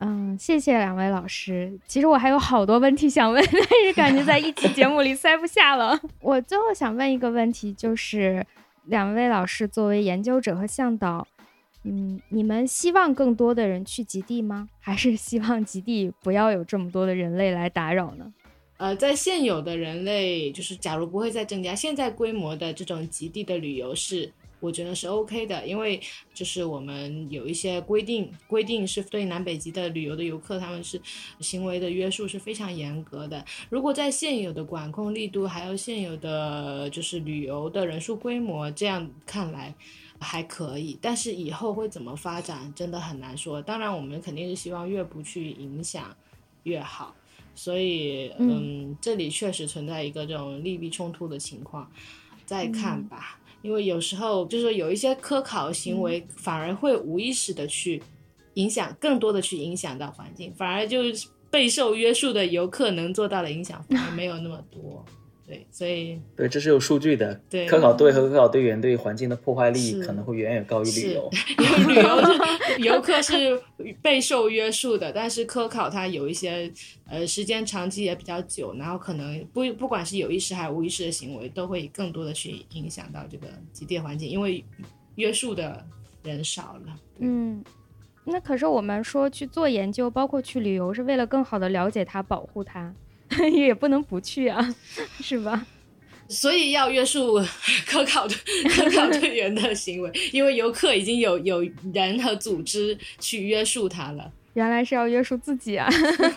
[0.00, 1.78] 嗯，谢谢两位老师。
[1.86, 5.96] 其实我还有好多问题想问，但是感觉在一期节目里塞不下了。
[6.20, 8.44] 我最后想问一个问题，就是
[8.86, 11.24] 两位老师作为研究者和向导，
[11.84, 14.68] 嗯，你们希望更多的人去极地吗？
[14.80, 18.32] 还是希望极地不要有这么多的人类来打扰呢？
[18.78, 24.32] 呃，在现有的人类，就是假如不会再增加，现在规模的这种极地的旅游是。
[24.62, 26.00] 我觉得是 OK 的，因为
[26.32, 31.00] 就是我们有一些规定，规定是对南北极的旅游的游客，他们是
[31.40, 33.44] 行为的约束是非常严格的。
[33.68, 39.74] 如果在现有的管控力度，还有现有的就是旅游的人数规模，这样看来
[40.20, 40.96] 还可以。
[41.02, 43.60] 但是以后会怎么发展，真的很难说。
[43.60, 46.16] 当然，我们肯定是希望越不去影响
[46.62, 47.14] 越好。
[47.54, 51.90] 所以，嗯，这里确实存在一个这种利弊冲突的情况，
[52.46, 53.38] 再看吧。
[53.62, 58.02] 因为有时候就是说有一些科考行为，反而会无意识的去
[58.54, 65.04] 影响，更多的去影响到环境，反而就是备受约束的游客能做到的影响反而没有那么多。
[65.52, 67.34] 对，所以对，这是有数据的。
[67.50, 71.30] 对，科考队和科考队员对环境的破坏力可能会远远高于旅游。
[71.58, 73.60] 因为旅游是游客是
[74.00, 76.72] 备受约束的，但是科考它有一些
[77.06, 84.64] 呃时间长期也比较久，然后可能不不管是有意识还是无意识的行为，都会更多的去影响到这个极地环境，因为
[85.16, 85.84] 约束的
[86.22, 86.96] 人少了。
[87.18, 87.62] 嗯，
[88.24, 92.94] 那可是我们说去做研究，包括去旅游，是为了更好的了解它，保护它。
[93.52, 94.74] 也不能不去啊，
[95.20, 95.66] 是吧？
[96.28, 97.38] 所以要约束
[97.86, 98.34] 科考的
[98.70, 101.62] 科考队员的行为，因为游客已经有有
[101.92, 104.32] 人和组织去约束他了。
[104.54, 105.88] 原来是要约束自己啊！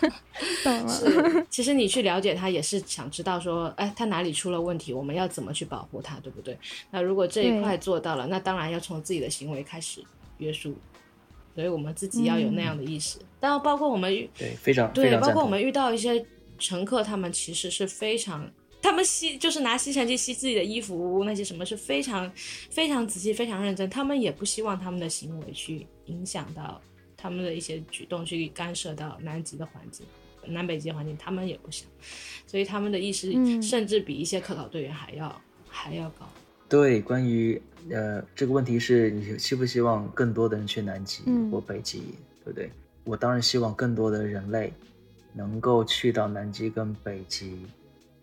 [0.64, 1.46] 懂了。
[1.50, 6.56] 其实你去了解他，也是想知道说，哎，他哪里出了问题，我们要怎么去保护他，对不对？
[6.90, 10.02] 那如果这一块做到了，那当然要从自己的行为开始
[10.38, 10.74] 约束。
[11.54, 13.18] 所以我们自己要有那样的意识。
[13.40, 16.22] 当然，包括我们对非常对，包括我们遇到一些。
[16.58, 18.50] 乘客他们其实是非常，
[18.82, 22.30] 他们吸就是拿吸尘器吸自己的衣服，那些什么是非常
[22.70, 23.88] 非常仔细、非常认真。
[23.90, 26.80] 他们也不希望他们的行为去影响到
[27.16, 30.06] 他们的一些举动，去干涉到南极的环境、
[30.46, 31.88] 南北极环境，他们也不想。
[32.46, 36.28] 所以他们的意识甚至比一些科考队员还要还要高。
[36.68, 41.98] 对，关于呃这个问题是你希不希望更多的人去南极或北极，
[42.44, 42.70] 对不对？
[43.04, 44.72] 我当然希望更多的人类。
[45.36, 47.66] 能够去到南极跟北极，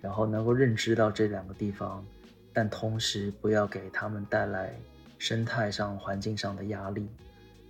[0.01, 2.03] 然后能够认知到这两个地方，
[2.51, 4.73] 但同时不要给他们带来
[5.19, 7.07] 生态上、环境上的压力，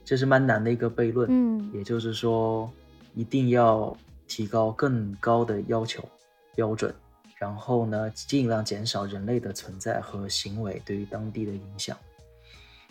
[0.05, 1.27] 这是蛮难的一个悖论。
[1.29, 2.71] 嗯，也就是说，
[3.13, 3.95] 一定要
[4.27, 6.07] 提高更高的要求
[6.55, 6.95] 标准，
[7.37, 11.97] 然后呢，尽量减少人类的存在和行为对于当地的影响。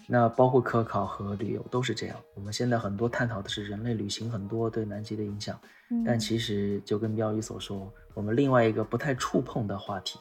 [0.06, 2.16] 那包括科考和旅游都是这样。
[2.34, 5.58] 我们现在很多探讨的是人类旅行很多对南极的影响，
[6.04, 10.18] 但其实就跟标宇所说，我们另外一个不太触碰的话题，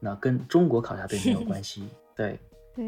[0.00, 1.88] 那跟中国考察队没有关系。
[2.16, 2.38] 对，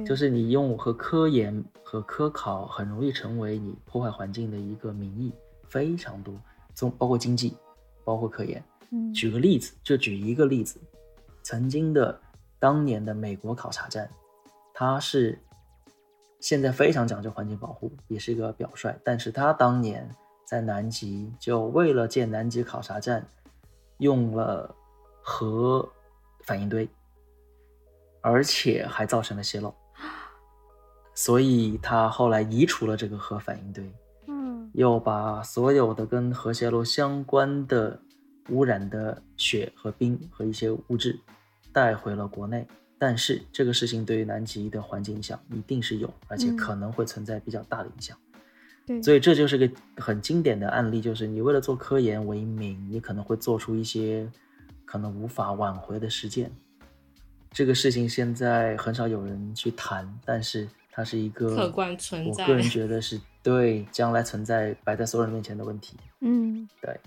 [0.04, 5.32] 就是你用和科研和科考很容易成为你破坏环境的一个名义，
[5.68, 6.34] 非常多，
[6.74, 7.56] 从包括经济，
[8.04, 8.62] 包括科研。
[9.12, 10.80] 举个例子，就举一个例子，
[11.42, 12.18] 曾经的
[12.58, 14.08] 当年的美国考察站，
[14.72, 15.38] 它是
[16.40, 18.94] 现在非常讲究环境保护，也是一个表率。
[19.04, 20.08] 但是他当年
[20.46, 23.26] 在南极，就为了建南极考察站，
[23.98, 24.74] 用了
[25.20, 25.86] 核
[26.44, 26.88] 反应堆，
[28.22, 29.74] 而且还造成了泄漏，
[31.14, 33.92] 所以他后来移除了这个核反应堆，
[34.28, 38.00] 嗯，又把所有的跟核泄漏相关的。
[38.50, 41.18] 污染的雪和冰和一些物质
[41.72, 42.64] 带回了国内，
[42.96, 48.16] 但是这个事情对于南极的环境影响一定是有，而且可能会存在比较大的影响。
[48.86, 54.30] 对，所以这就是个很经典的案例，就是你为了做科研为名，你可能会做出一些
[54.84, 56.50] 可能无法挽回的事件。
[57.50, 65.96] 这个事情现在很少有人去谈，但是它是一个客观存在，我个人 觉得是对将来存在摆在所有人面前的问题。
[66.20, 66.98] 嗯，对。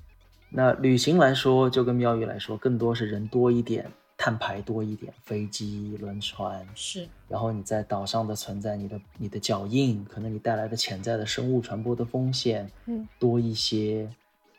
[0.52, 3.86] 那旅行来说，就跟庙宇来说，更多是人多一点，
[4.22, 7.08] 碳排多一点，飞机、轮船是。
[7.30, 14.10] 然后你在岛上的存在，你的你的脚印，可能你带来的潜在的生物传播的风险，嗯，多一些。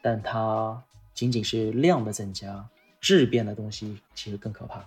[0.01, 0.83] 但它
[1.13, 2.67] 仅仅是量的增加，
[3.03, 4.83] 质变的东西其实更可怕。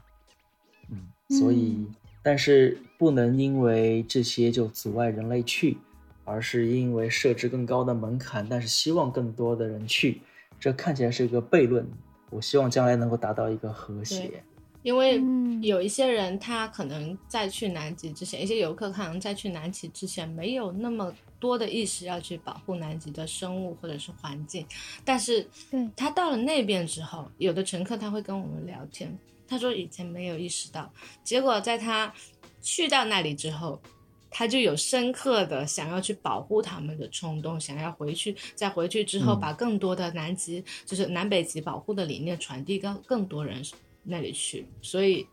[0.90, 1.88] 嗯，所以，
[2.24, 5.78] 但是不能因为这些就阻碍人类去，
[6.26, 10.24] 而是因为设置更高的门槛，但是希望更多的人去。
[10.60, 11.88] 这看起来是一个悖论，
[12.32, 14.44] 我希望将来能够达到一个和谐。
[14.84, 15.20] 因为
[15.62, 24.68] 有一些人，他可能在去南极之前，一些游客可能在去南极之前没有那么多的意识要去保护南极的生物或者是环境，
[25.04, 25.48] 但是
[25.96, 30.92] 他到了那边之后，有的乘客他会跟我们聊天，他说以前没有意识到，
[31.24, 32.14] 结果在他
[32.62, 33.82] 去到那里之后。
[34.36, 43.64] 他就有深刻的想要去保护他们的冲动，想要回去，在回去之后把更多的南极，就是南北极保护的理念传递到更多人
[44.04, 44.66] 那里去。
[44.82, 45.28] 所以，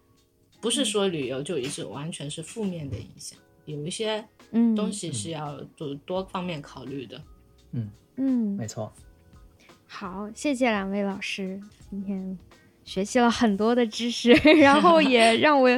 [0.60, 4.24] 不是说旅游就一直完全是负面的影响，有一些
[4.76, 7.22] 东西是要多多方面考虑的。
[7.72, 8.92] 嗯嗯，没错。
[9.86, 11.60] 好，谢谢两位老师，
[11.90, 12.38] 今天。
[12.82, 15.68] 学习了很多的知识， 然后也让我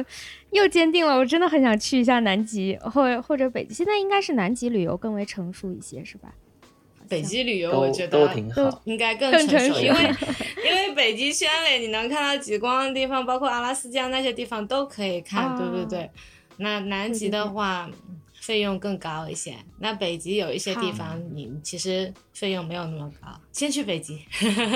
[0.51, 3.73] 又坚定了，我真的很想去一下南极或或者北极。
[3.73, 6.33] 现在应该是南极旅游更为成熟一些，是吧？
[7.13, 10.15] 北极旅游我觉得都挺好应该更成熟，因为
[10.65, 16.09] 因为北极圈里你能看到极光的地方，包括阿拉斯加那些地方都可以看，对不对。
[16.57, 17.89] 那南极的话。
[18.43, 19.53] 费用更高一些。
[19.79, 23.29] 那北极有一些地方，你其实费用没有那么高。
[23.53, 24.19] 先去北极。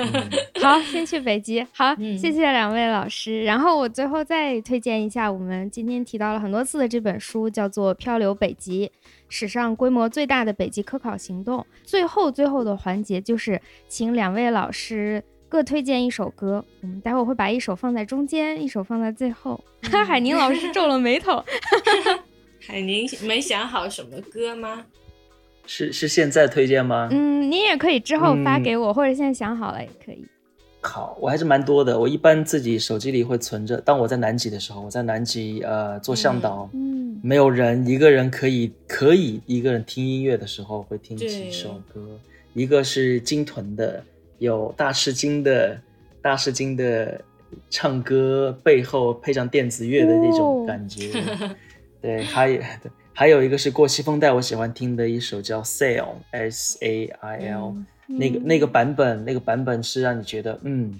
[0.62, 1.62] 好，先去北极。
[1.74, 3.44] 好，谢谢两位老师。
[3.44, 8.90] 然后我最后再推荐一下我们今天提到了很多次的这本书，叫做《漂流北极：
[9.28, 11.60] 史上规模最大的北极科考行动》。
[11.84, 16.64] 最后最后的环节就是请两位老师各推荐一首歌。
[16.82, 19.62] 我们待会儿会把一首放在中间，一首放在最后。
[20.06, 21.44] 海宁老师皱了眉头。
[22.66, 24.84] 海宁没想好什么歌吗？
[25.66, 27.08] 是是现在推荐吗？
[27.10, 30.26] 嗯，你也可以之后发给我，或者现在想好了也可以。
[30.80, 31.98] 好，我还是蛮多的。
[31.98, 33.80] 我一般自己手机里会存着。
[33.80, 42.18] 当我在南极的时候，我在南极呃做向导，嗯，没有人，一个人可以可以一个人听音乐的时候，会听几首歌。
[42.54, 44.02] 一个是鲸豚的，
[44.38, 45.80] 有大吃鲸的，
[46.22, 47.20] 大吃鲸的
[47.68, 51.12] 唱歌背后配上电子乐的那种感觉。
[52.00, 52.62] 对，还有
[53.12, 57.74] 还有一个是过西风带，我喜欢听的一首叫《Sail》，S A I L，
[58.08, 60.98] 那个那个版本，那个版本是让你觉得，嗯，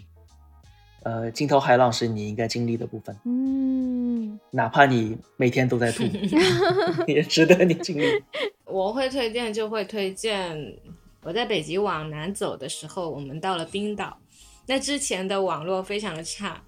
[1.03, 6.05] 呃，惊涛骇浪是你应该经历的部分，嗯，哪怕你每天都在吐
[7.09, 8.05] 也值得你经历。
[8.67, 10.77] 我会推荐，就会推荐
[11.23, 14.19] 我在北极往南走的时候，我们到了冰岛，
[14.67, 16.63] 那之前的网络非常的差。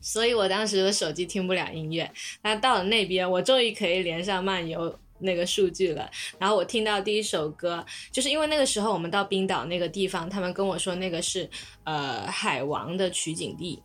[0.00, 2.08] 所以我当时的手机听不了音乐，
[2.42, 6.10] 那到了那边，我终于可以连上漫游那个数据了。
[6.38, 11.48] 然后我听到第一首歌，就是因为那个时候我们到冰岛那个地方，他们跟我说那个是
[11.84, 13.82] 呃海王的取景地，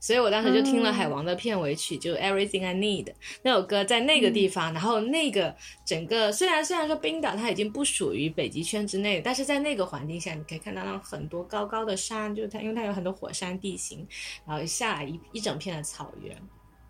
[0.00, 5.54] 所以我当时就听了海王的片尾曲，就 Everything I Need 那首歌，在那个地方，然后那个
[5.84, 14.06] 整个虽然虽然说冰岛它已经不属于北极圈之内，但是在那个环境下，你可以看到那很多高高的山，就是它因为它有很多火山地形，
[14.46, 16.36] 然后下来一一整片的草原。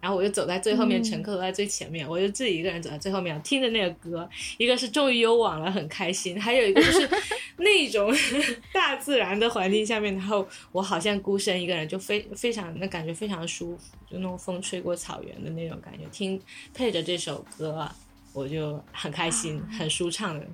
[0.06, 7.08] 然后我就走在最后面，乘客都在最前面，我就自己一个人走在最后面，听着那个歌，一个是终于有网了，很开心；还有一个就是
[7.58, 8.14] 那种
[8.72, 16.40] 大自然的环境下面，然后我好像孤身一个人，就非非常那感觉非常舒服，就那种风吹过草原的那种感觉，听
[16.72, 17.90] 配着这首歌，
[18.32, 20.46] 我就很开心，很舒畅的。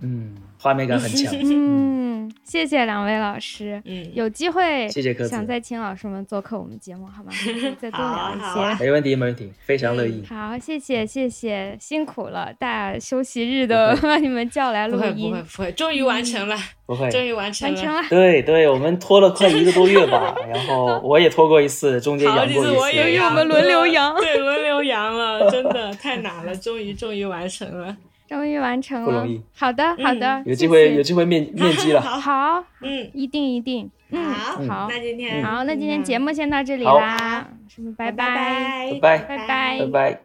[0.00, 1.34] 嗯，画面感很强。
[1.34, 3.82] 嗯，谢谢两位老师。
[3.84, 7.32] 嗯，有机会谢谢想再请老师们做客我们节目，好吗？
[7.80, 8.84] 再多聊一些。
[8.84, 10.22] 没问题，没问题，非常乐意。
[10.28, 16.56] 好，谢谢谢谢，辛苦了，大休息日的 把你们叫来录音不音会，不会，终于完成了，
[16.86, 17.74] 不会，终于完成了。
[17.74, 18.02] 完成了。
[18.08, 22.80] 对对，我们拖了快一个多月吧，然后 我也拖过一次，中间好几次阳过一次。
[22.80, 27.96] 我也阳由于我们轮流阳对，轮流阳了，真的太难了，终于终于完成了。
[28.28, 32.00] 终于完成了不容易，好的好的，有机会谢谢有机会面面基了。
[32.00, 40.20] 好，好，嗯，一定一定，嗯，好，好那今天好，那今天节目先到这里啦，什么拜拜拜拜拜拜拜。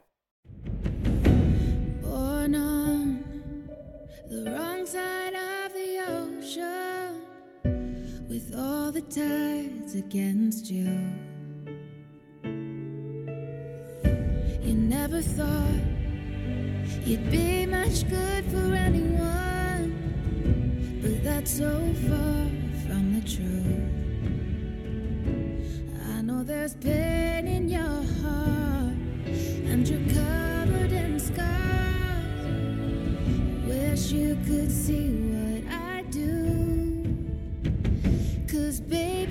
[2.04, 3.24] Born on
[4.30, 7.22] the wrong side of the ocean,
[8.28, 10.90] with all the tides against you.
[14.66, 15.93] You never thought
[17.06, 19.92] you'd be much good for anyone,
[21.02, 22.48] but that's so far
[22.86, 23.92] from the truth.
[26.10, 28.96] I know there's pain in your heart,
[29.70, 31.50] and you're covered in scars.
[33.68, 37.06] Wish you could see what I do.
[38.48, 39.23] Cause, baby,